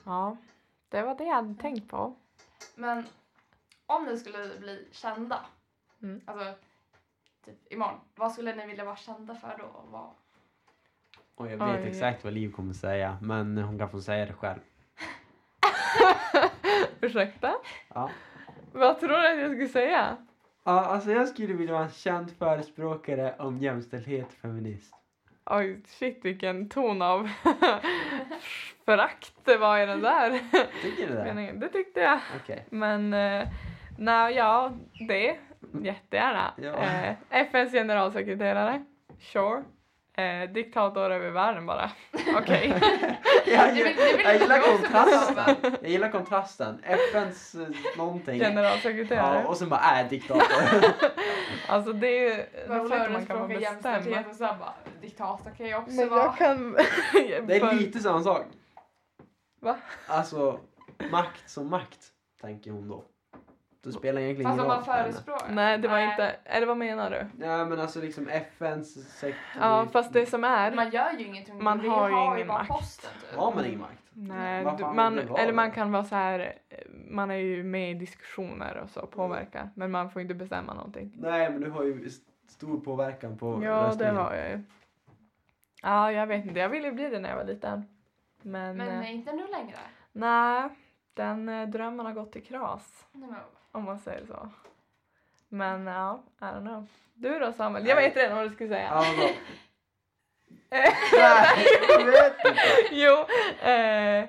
[0.04, 0.36] Ja,
[0.88, 2.16] det var det jag hade tänkt på.
[2.74, 3.06] Men
[3.86, 5.40] om ni skulle bli kända,
[6.02, 6.20] Mm.
[6.26, 6.54] alltså
[7.44, 9.64] typ imorgon, vad skulle ni vilja vara kända för då?
[9.64, 10.10] och Vad?
[11.34, 11.88] Och jag vet Oj.
[11.88, 14.60] exakt vad Liv kommer säga, men hon kan få säga det själv.
[17.00, 17.54] Ursäkta?
[17.88, 18.10] Ja.
[18.72, 20.16] Vad tror du att jag skulle säga?
[20.64, 24.94] Ja, alltså jag skulle vilja vara en känd förespråkare om jämställdhet och feminist.
[25.46, 27.28] Oj, shit vilken ton av
[28.84, 30.40] förakt det var i den där
[30.82, 31.52] Tycker du det?
[31.52, 32.18] Det tyckte jag.
[32.42, 32.66] Okej.
[32.70, 33.48] Men, eh,
[33.98, 34.72] nej, ja,
[35.08, 35.36] det.
[35.82, 36.54] Jättegärna.
[36.56, 36.74] Ja.
[36.74, 38.84] Eh, FNs generalsekreterare.
[39.18, 39.62] Sure.
[40.20, 41.90] Eh, diktator över världen bara.
[42.36, 42.74] Okej.
[43.46, 45.56] Jag, gillar jag kontrasten.
[45.82, 46.80] Jag gillar kontrasten.
[46.84, 48.40] FNs eh, någonting.
[48.40, 49.40] Generalsekreterare.
[49.42, 50.42] Ja, och sen bara äh, diktator.
[51.68, 54.26] alltså det är ju om man kan förespråkar vara jämställdhet bestämd.
[54.26, 56.22] och sen bara diktator kan jag också Men vara.
[56.22, 56.72] jag kan...
[57.46, 58.46] Det är lite samma sak.
[59.60, 59.76] Va?
[60.06, 60.60] Alltså,
[61.10, 62.06] makt som makt,
[62.40, 63.04] tänker hon då.
[63.82, 65.12] Det spelar egentligen Fast ingen roll man för henne.
[65.12, 65.46] förespråkar.
[65.50, 66.10] Nej, det var Nej.
[66.10, 66.36] inte...
[66.44, 67.44] Eller vad menar du?
[67.44, 69.38] Ja men alltså liksom FNs sekt...
[69.60, 70.74] Ja, fast det som är...
[70.74, 71.64] Man gör ju ingenting.
[71.64, 72.68] Man Vi har ju ingen makt.
[72.68, 73.38] Posten, typ.
[73.38, 73.92] Har man ingen makt?
[74.12, 76.78] Nej, du, man, eller man kan vara så här, eh,
[77.10, 79.70] man är ju med i diskussioner och så, påverkar.
[79.74, 81.12] Men man får inte bestämma någonting.
[81.18, 84.62] Nej men du har ju st- stor påverkan på Ja, det har jag ju.
[85.82, 86.60] Ja, jag vet inte.
[86.60, 87.84] Jag ville bli det när jag var liten.
[88.42, 89.76] Men, Men eh, eh, inte nu längre.
[90.12, 90.68] nej,
[91.14, 93.06] den eh, drömmen har gått i kras.
[93.12, 93.38] Nej, men,
[93.72, 94.50] Om man säger så.
[95.48, 96.86] Men ja, I don't know.
[97.14, 97.86] Du då Samuel?
[97.86, 98.88] Jag vet redan vad du skulle säga.
[98.88, 99.30] Ja, vadå?
[100.70, 102.60] Nej, jag vet inte.
[102.90, 103.26] jo,
[103.70, 104.24] eh,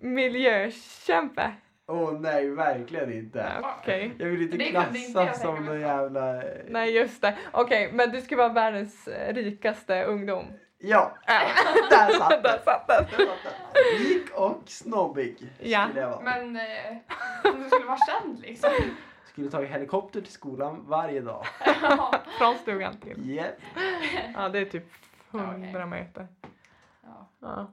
[0.00, 1.52] miljökämpe.
[1.86, 3.52] Åh nej, verkligen inte.
[3.62, 4.12] Okej.
[4.18, 6.42] Jag vill inte Det klassas som någon jävla...
[6.68, 7.38] Nej just det.
[7.52, 10.46] Okej, men du ska vara världens rikaste ungdom.
[10.82, 11.12] Ja,
[11.90, 12.62] där satt Där den.
[12.64, 13.04] satt den.
[13.04, 13.98] Där satt den.
[13.98, 15.84] Rik och snobbig Ja.
[15.86, 16.20] skulle jag vara.
[16.20, 16.96] Men eh,
[17.44, 18.70] om du skulle vara känd liksom.
[19.24, 21.46] Skulle ta helikopter till skolan varje dag.
[21.82, 22.14] ja.
[22.38, 23.30] Från stugan till.
[23.30, 23.60] Yep.
[24.34, 24.92] Ja, det är typ
[25.32, 25.64] Ja, okej.
[25.64, 26.26] 100 meter.
[27.02, 27.26] Ja.
[27.40, 27.66] Ja.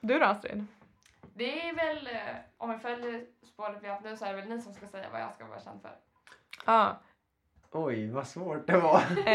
[0.00, 0.66] Du då Astrid?
[1.34, 2.20] Det är väl, eh,
[2.58, 4.86] om vi följer spåret vi har haft nu så är det väl ni som ska
[4.86, 5.90] säga vad jag ska vara känd för.
[6.66, 6.96] Ja.
[7.70, 9.02] Oj, vad svårt det var.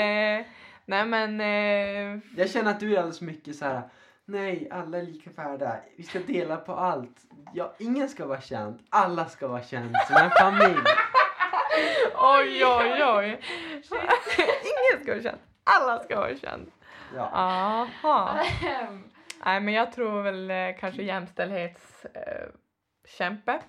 [0.90, 1.42] Nej men...
[1.42, 3.82] Eh, Jag känner att du är alldeles mycket så här.
[4.26, 5.80] Nej, alla är lika värda.
[5.98, 7.18] Vi ska dela på allt.
[7.54, 8.80] Ja, ingen ska vara känd.
[8.90, 10.84] Alla ska vara känd som en familj.
[12.16, 13.28] oj, oj, oj.
[14.72, 15.38] Ingen ska vara känd.
[15.64, 16.72] Alla ska vara känd.
[17.16, 17.30] Ja.
[17.34, 18.44] Aha.
[19.46, 23.54] Nej, men jag tror väl eh, kanske jämställdhetskämpe.
[23.54, 23.60] Eh,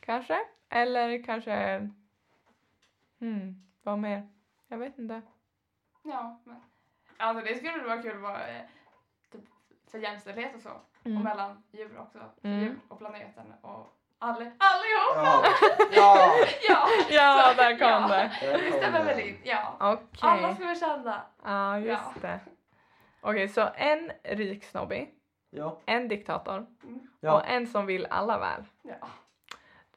[0.00, 0.38] kanske.
[0.70, 1.88] Eller kanske...
[3.20, 4.28] Hmm, vad mer?
[4.68, 5.22] Jag vet inte.
[6.02, 6.60] Ja, men.
[7.16, 8.62] Alltså det skulle vara kul att vara eh,
[9.32, 9.40] typ,
[9.90, 10.70] för jämställdhet och så.
[10.70, 11.22] Och Mm.
[11.22, 12.18] mellan djur också.
[12.18, 12.60] För Mm.
[12.60, 15.16] djur och planeten och all, allihop!
[15.16, 15.44] Ja.
[15.92, 16.34] ja.
[16.68, 16.88] Ja!
[17.10, 18.08] Ja, Så, där kom ja.
[18.08, 18.32] det.
[18.40, 19.76] Det stämmer väl in, ja.
[19.80, 20.06] Okej.
[20.20, 21.22] Alla ska vara kända.
[21.44, 22.20] Ja, just Ja.
[22.20, 22.40] det.
[23.20, 25.14] Okej, så en rik snobbig,
[25.50, 25.78] Ja.
[25.86, 26.66] en diktator och
[27.20, 27.42] Ja.
[27.44, 28.64] en som vill alla väl.
[28.82, 29.08] Ja.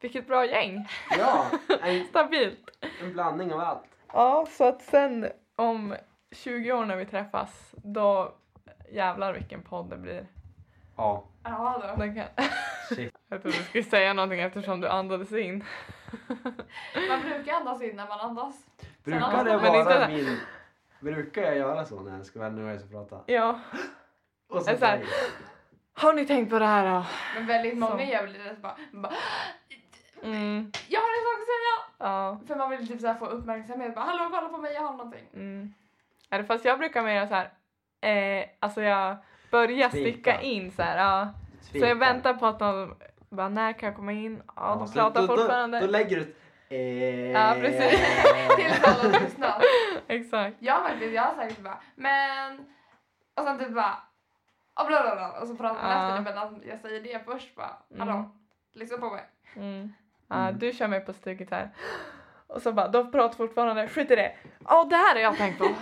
[0.02, 0.88] Vilket bra gäng.
[1.20, 1.46] ja.
[1.82, 2.70] En, Stabilt.
[3.02, 3.98] en blandning av allt.
[4.14, 5.96] Ja, så att sen om
[6.32, 8.34] 20 år när vi träffas, då
[8.92, 10.28] jävlar vilken podd det blir.
[10.98, 11.24] Ja.
[11.44, 12.02] Ja då.
[12.02, 12.26] Den kan...
[12.90, 13.14] Shit.
[13.30, 15.64] Jag trodde du skulle säga någonting eftersom du andades in.
[17.10, 18.56] Man brukar andas in när man andas.
[19.04, 20.14] Brukar det Men inte vara det.
[20.16, 20.38] min...
[21.00, 23.20] Brukar jag göra så när jag ska vara nervös och prata?
[23.26, 23.60] Ja.
[24.48, 25.08] Och så så här- säger
[25.94, 27.06] Har ni tänkt på det här då?
[27.36, 28.12] Men väldigt många Så.
[28.12, 29.14] gör väl det bara, bara
[30.26, 30.72] Mm.
[30.90, 31.76] Jag har en sak att säga!
[32.10, 32.40] Ja.
[32.48, 33.96] För man vill typ så här få uppmärksamhet.
[33.96, 35.26] Bara, Hallå kolla på mig, jag har någonting.
[35.34, 35.74] Mm.
[36.48, 37.50] Fast jag brukar mer så här.
[38.02, 39.18] Eh, alltså jag
[39.52, 40.12] börjar Tveka.
[40.12, 40.98] sticka in så här.
[40.98, 41.30] Ja.
[41.72, 42.96] Så jag väntar på att de
[43.30, 44.42] bara när kan jag komma in?
[44.56, 45.80] Ja, de så pratar då, fortfarande.
[45.80, 46.36] Då, då lägger du ett...
[46.70, 48.00] Eh, Ja, precis.
[48.58, 49.62] Tills alla lyssnar.
[50.08, 50.58] Exakt.
[50.60, 52.66] Jag faktiskt, jag har sagt bara, men...
[53.36, 53.98] Och sen typ bara...
[54.80, 56.18] Och, bla bla bla, och så pratar man Ja.
[56.18, 57.78] efter det men jag säger det först bara.
[58.00, 58.26] Hallå, Mm.
[58.74, 59.24] lyssna på mig.
[59.56, 59.94] Mm.
[60.28, 60.60] Ja, Mm.
[60.60, 61.70] du kör mig på stycket här.
[62.48, 64.36] Och så bara, de pratar fortfarande, skit i det.
[64.66, 65.66] Ja, det här har jag tänkt på.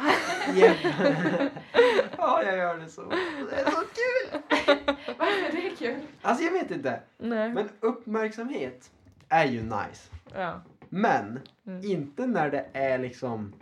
[2.17, 3.01] Ja, jag gör det så.
[3.49, 4.41] Det är så kul!
[5.17, 5.95] Varför är det kul?
[6.21, 7.01] Alltså jag vet inte.
[7.17, 7.49] Nej.
[7.53, 8.91] Men uppmärksamhet
[9.29, 10.09] är ju nice.
[10.33, 10.61] Ja.
[10.89, 11.81] Men Mm.
[11.85, 13.53] inte när det är liksom...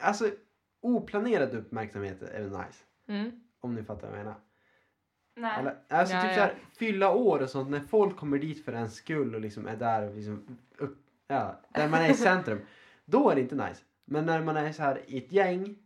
[0.00, 0.30] Alltså
[0.80, 2.84] oplanerad uppmärksamhet är väl nice.
[3.08, 3.40] Mm.
[3.60, 4.38] Om ni fattar vad jag menar.
[5.36, 5.58] Nej.
[5.60, 6.34] Eller, alltså Ja, typ ja.
[6.36, 9.76] såhär fylla år och sånt när folk kommer dit för en skull och liksom är
[9.76, 12.60] där och liksom upp, ja, där man är i centrum.
[13.04, 13.82] då är det inte nice.
[14.04, 15.76] Men när man är så här i ett gäng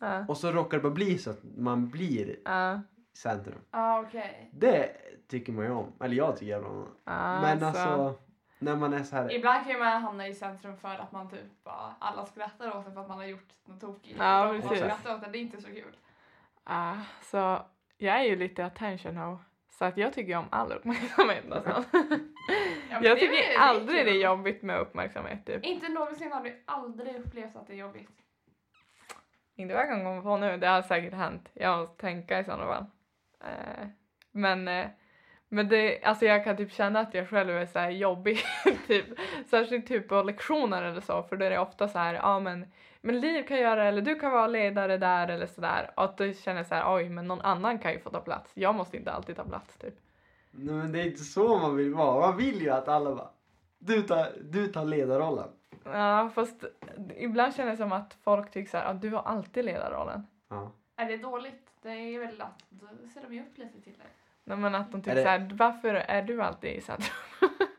[0.00, 0.24] Ja.
[0.28, 2.80] och så råkar det bara bli så att man blir Ja.
[3.16, 3.58] centrum.
[3.70, 4.50] Ja okej.
[4.52, 4.92] Det
[5.28, 5.92] tycker man ju om.
[6.00, 6.88] Eller jag tycker jävla om.
[7.04, 8.14] Ja, Men alltså
[8.58, 9.32] när man är så här.
[9.32, 12.94] Ibland kan man hamna i centrum för att man typ bara, alla skrattar åt en
[12.94, 14.16] för att man har gjort något tokigt.
[14.18, 14.78] Ja, Och precis.
[14.78, 15.96] skrattar åt en, det är inte så kul.
[16.64, 17.58] Ja, så
[17.98, 19.38] jag är ju lite attention hoe.
[19.70, 21.84] Så att jag tycker om all uppmärksamhet nästan.
[22.90, 25.64] Ja, jag tycker aldrig det är jobbigt med uppmärksamhet typ.
[25.64, 28.10] Inte någonsin har du aldrig upplevt att det är jobbigt.
[29.56, 31.48] Inte vad jag kan komma på nu, det har säkert hänt.
[31.54, 32.86] Jag måste tänka i sådana fall.
[33.40, 33.88] Eh,
[34.32, 34.86] men, eh,
[35.48, 38.38] men det, alltså jag kan typ känna att jag själv är så jobbig,
[38.86, 39.06] typ.
[39.46, 42.72] Särskilt typ på lektioner eller så, för då är det ofta så här, ja men,
[43.00, 45.90] men Liv kan göra eller du kan vara ledare där eller sådär.
[45.96, 48.50] Och att då känner så här, oj men någon annan kan ju få ta plats.
[48.54, 49.94] Jag måste inte alltid ta plats typ.
[50.50, 52.20] Nej, men det är inte så man vill vara.
[52.26, 53.28] Man vill ju att alla bara.
[53.78, 55.48] Du tar, du tar ledarrollen.
[55.84, 56.64] Ja fast
[57.16, 60.26] ibland känner jag som att folk tycker så här, ja du har alltid ledarrollen.
[60.48, 60.72] Ja.
[60.96, 61.70] Är det dåligt?
[61.82, 64.06] Det är väl att då ser de ju upp lite till dig.
[64.44, 67.14] Nej, men att de tycker det- så här, varför är du alltid i centrum?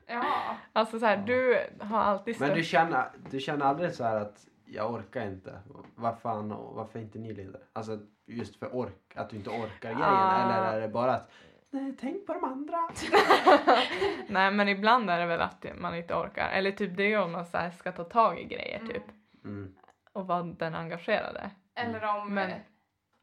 [0.07, 0.23] Ja.
[0.73, 1.23] Alltså så här, Ja.
[1.25, 5.59] du har alltid Men du känner, du känner aldrig så här att jag orkar inte.
[5.95, 7.61] Vad fan, varför är inte ni ledare?
[7.73, 10.01] Alltså just för ork, att du inte orkar grejen.
[10.01, 10.43] Ah.
[10.43, 11.31] Eller är det bara att
[11.69, 12.77] nej, tänk på de andra.
[14.27, 16.49] Nej men ibland är det väl att man inte orkar.
[16.49, 19.03] Eller typ det är om man så här ska ta tag i grejer typ.
[19.43, 19.75] Mm.
[20.13, 21.51] Och vara den engagerade.
[21.75, 22.57] Eller om, Men- eh,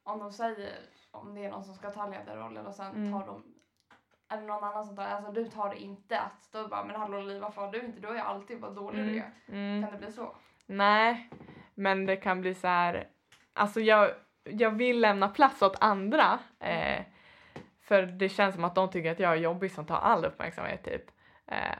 [0.05, 0.73] om de säger
[1.11, 3.13] om det är någon som ska ta ledarrollen och sen Mm.
[3.13, 3.43] tar de
[4.33, 7.21] eller någon annan som tar alltså du tar det inte att då bara men hallå
[7.21, 8.01] Liv varför har du inte?
[8.01, 9.25] Då är jag alltid vad dålig du Mm.
[9.47, 9.53] är.
[9.55, 9.83] Mm.
[9.83, 10.37] Kan det bli så?
[10.67, 11.31] Nej,
[11.75, 13.09] men det kan bli så här.
[13.53, 14.11] Alltså jag,
[14.45, 16.39] jag vill lämna plats åt andra.
[16.61, 17.03] Eh,
[17.83, 20.85] för det känns som att de tycker att jag är jobbig som tar all uppmärksamhet
[20.85, 21.11] typ.
[21.47, 21.79] Eh,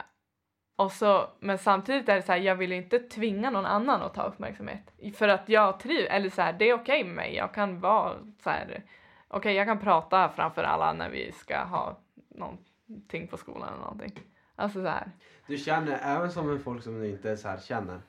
[0.75, 4.13] och så, men samtidigt är det så här, jag vill inte tvinga någon annan att
[4.13, 4.93] ta uppmärksamhet.
[5.15, 7.35] För att jag trivs, eller så här, det är okej med mig.
[7.35, 8.13] Jag kan vara
[8.43, 8.83] så här,
[9.27, 14.19] okej jag kan prata framför alla när vi ska ha någonting på skolan eller någonting.
[14.55, 15.11] Alltså så här.
[15.47, 18.01] Du känner även som en folk som du inte så här känner.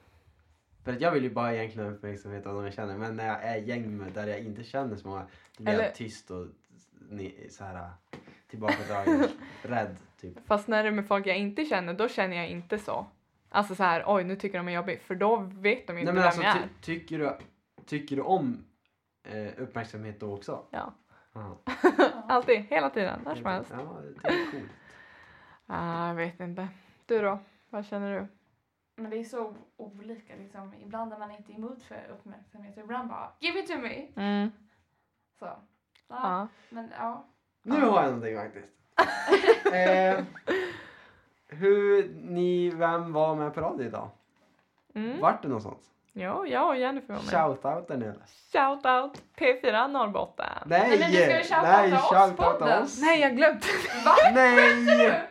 [0.88, 2.98] För att jag vill ju bara egentligen ha uppmärksamhet av de jag känner.
[2.98, 5.26] Men när jag är i gäng med där jag inte känner så många.
[5.56, 6.46] Då blir Eller- jag tyst och
[7.10, 7.90] ni, så här
[8.50, 9.28] tillbakadragen.
[9.62, 10.46] rädd typ.
[10.46, 13.06] Fast när det är med folk jag inte känner, då känner jag inte så.
[13.48, 16.04] Alltså så här, oj nu tycker de är jobbig, för då vet de inte Nej
[16.04, 16.62] men vem alltså jag är.
[16.62, 17.32] ty, tycker, du,
[17.86, 18.64] tycker du om
[19.24, 20.64] eh, uppmärksamhet då också?
[20.70, 20.94] Ja.
[21.32, 21.58] Aha.
[22.28, 23.70] Alltid, hela tiden, när som helst.
[23.74, 24.70] Ja, det är coolt.
[25.66, 26.68] Ah, jag vet inte.
[27.06, 27.38] Du då?
[27.70, 28.26] Vad känner du?
[28.98, 30.74] Men det är så olika liksom.
[30.74, 34.06] Ibland är man inte emot för uppmärksamhet och ibland bara give it to me.
[34.16, 34.50] Mm.
[35.38, 35.44] Så.
[35.44, 35.60] Ja.
[36.08, 36.48] Ja.
[36.68, 37.26] Men ja.
[37.62, 38.68] Nu har jag någonting faktiskt.
[39.72, 40.24] eh,
[41.48, 44.10] hur ni, vem var med på radio idag?
[44.94, 45.20] Mm.
[45.20, 45.90] Vart det något sånt?
[46.12, 47.30] Jo, jag och Jennifer var med.
[47.30, 48.26] Shoutout nu eller?
[48.52, 50.46] Shout out P4 Norrbotten.
[50.66, 50.88] Nej!
[50.88, 53.00] Nej, men du ska ju shoutouta nej, oss, oss.
[53.00, 53.66] Nej, jag glömde.
[54.04, 54.14] Va?
[54.34, 55.28] Nej!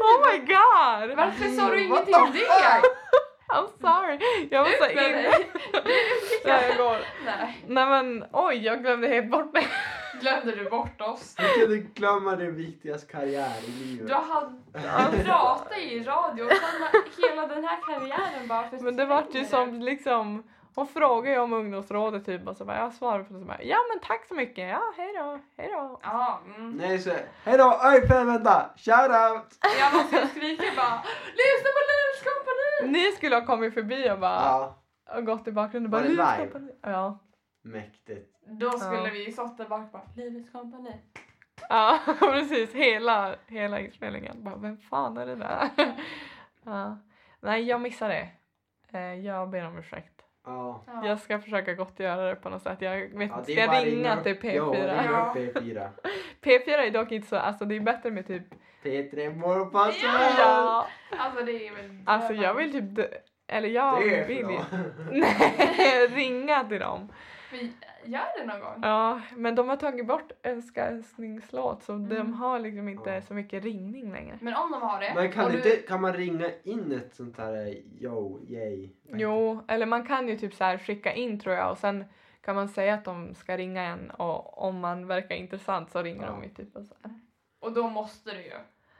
[0.00, 1.16] Oh my god!
[1.16, 2.38] Varför sa du ingenting om det?
[3.54, 4.48] I'm sorry.
[4.50, 5.22] Jag var så inne.
[6.44, 6.98] Nej, jag går.
[7.24, 7.64] Nej.
[7.66, 9.68] Nej men oj, jag glömde helt bort mig.
[10.20, 11.34] Glömde du bort oss?
[11.38, 14.08] Hur kan du glömma din viktigaste karriär i livet?
[14.08, 18.84] Du hade pratat i radio och sen hela den här karriären bara försvinner.
[18.84, 20.42] Men det vart ju som liksom,
[20.74, 23.62] hon frågade ju om ungdomsrådet typ och så bara jag svarade på det så bara
[23.62, 26.00] ja men tack så mycket, ja hej då, hej då.
[26.02, 26.70] Ja, mm.
[26.70, 27.10] Nej så,
[27.44, 29.58] hejdå, oj fan vänta, shoutout!
[29.80, 31.02] Jag måste skrika bara
[31.34, 32.92] lyssna på Livs kompani!
[32.92, 34.74] Ni skulle ha kommit förbi och bara Ja,
[35.16, 36.52] och gått i bakgrunden och bara Var det "Livets live?
[36.52, 37.18] kompani." Ja.
[37.62, 38.30] mäktigt.
[38.46, 39.10] Då skulle Ja.
[39.12, 41.00] vi stått där bak bara Livets kompani.
[41.68, 44.44] Ja precis, hela, hela inspelningen.
[44.44, 45.68] Bara vem fan är det där?
[46.64, 46.98] ja.
[47.40, 48.98] Nej jag missade det.
[48.98, 50.23] Eh, Jag ber om ursäkt.
[50.46, 50.82] Ja.
[50.86, 51.06] Ja.
[51.06, 52.76] Jag ska försöka gottgöra det på något sätt.
[52.80, 55.02] Jag vet inte, ska jag ringa till Jo, P4?
[55.02, 55.34] ring Ja.
[55.36, 55.88] upp P4.
[56.42, 58.42] P4 är dock inte så, alltså det är bättre med typ
[58.82, 60.02] P3 Morgonpasset!
[60.38, 60.86] Ja,
[61.18, 61.98] Alltså det är väl...
[62.06, 63.08] alltså jag vill typ, dö-
[63.46, 64.58] eller jag vill ju.
[65.20, 67.12] Nej, ringa till dem.
[67.54, 67.72] Vi
[68.12, 68.78] gör det någon gång.
[68.82, 72.32] Ja, men de har tagit bort önska älsklingslåt så de Mm.
[72.32, 73.22] har liksom inte Ja.
[73.22, 74.38] så mycket ringning längre.
[74.40, 75.12] Men om de har det.
[75.14, 77.68] Men kan, och du inte, kan man ringa in ett sånt här eh,
[78.02, 78.88] yo, yay?
[79.12, 82.04] Jo, eller man kan ju typ så här skicka in tror jag och sen
[82.40, 86.22] kan man säga att de ska ringa en och om man verkar intressant så ringer
[86.26, 86.30] Ja.
[86.30, 87.20] de ju typ och så här.
[87.60, 88.52] Och då måste du ju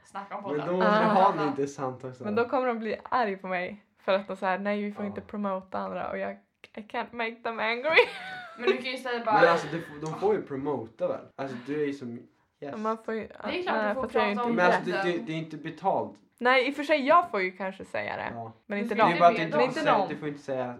[0.03, 0.67] snacka om Men podden.
[0.67, 1.13] då måste Ah.
[1.31, 2.23] ha det intressant också.
[2.23, 5.03] Men då kommer de bli arg på mig för att de säger nej vi får
[5.05, 5.09] Ja.
[5.09, 6.37] inte promota andra och jag
[6.77, 8.05] I can't make them angry.
[8.57, 9.41] Men du kan ju säga bara...
[9.41, 11.25] Men alltså du, får- de får ju promota väl?
[11.35, 12.19] Alltså du är ju som
[12.61, 12.75] yes.
[12.77, 14.65] Man får ju, Det är klart du nej, får jag är prata inte om Men
[14.65, 15.01] alltså det.
[15.03, 16.13] det, det, är inte betalt.
[16.37, 18.31] Nej i och för sig jag får ju kanske säga det.
[18.33, 18.51] Ja.
[18.65, 19.09] Men Du inte får de.
[19.11, 20.75] Det är bara att du inte, får säga, du får inte säga...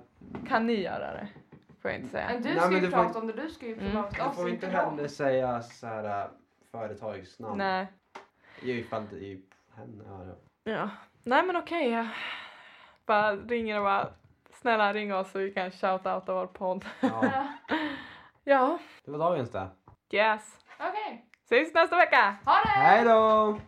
[0.47, 1.28] Kan ni göra det?
[1.82, 2.28] Får jag inte säga.
[2.34, 3.91] Men du Nej, ska men ju du får prata om det, du ska ju Mm.
[3.91, 6.28] prata Du oss, får inte heller säga så här äh,
[6.71, 7.57] företagsnamn.
[7.57, 7.88] Nej.
[8.61, 9.39] Jo, ifall det är
[9.76, 10.36] henne.
[10.63, 10.89] Ja.
[11.23, 11.89] Nej men okej.
[11.91, 12.07] jag
[13.05, 14.07] bara ringer och bara
[14.66, 16.86] snälla ring oss så vi kan shout-outa vår podd.
[17.01, 17.20] ja.
[17.24, 17.47] Ja.
[18.47, 18.78] Ja.
[19.05, 19.68] Det var dagens det.
[20.11, 20.57] Yes.
[20.80, 22.36] Okej, Ses nästa vecka!
[22.45, 22.70] ha det!
[22.70, 23.59] Hej då!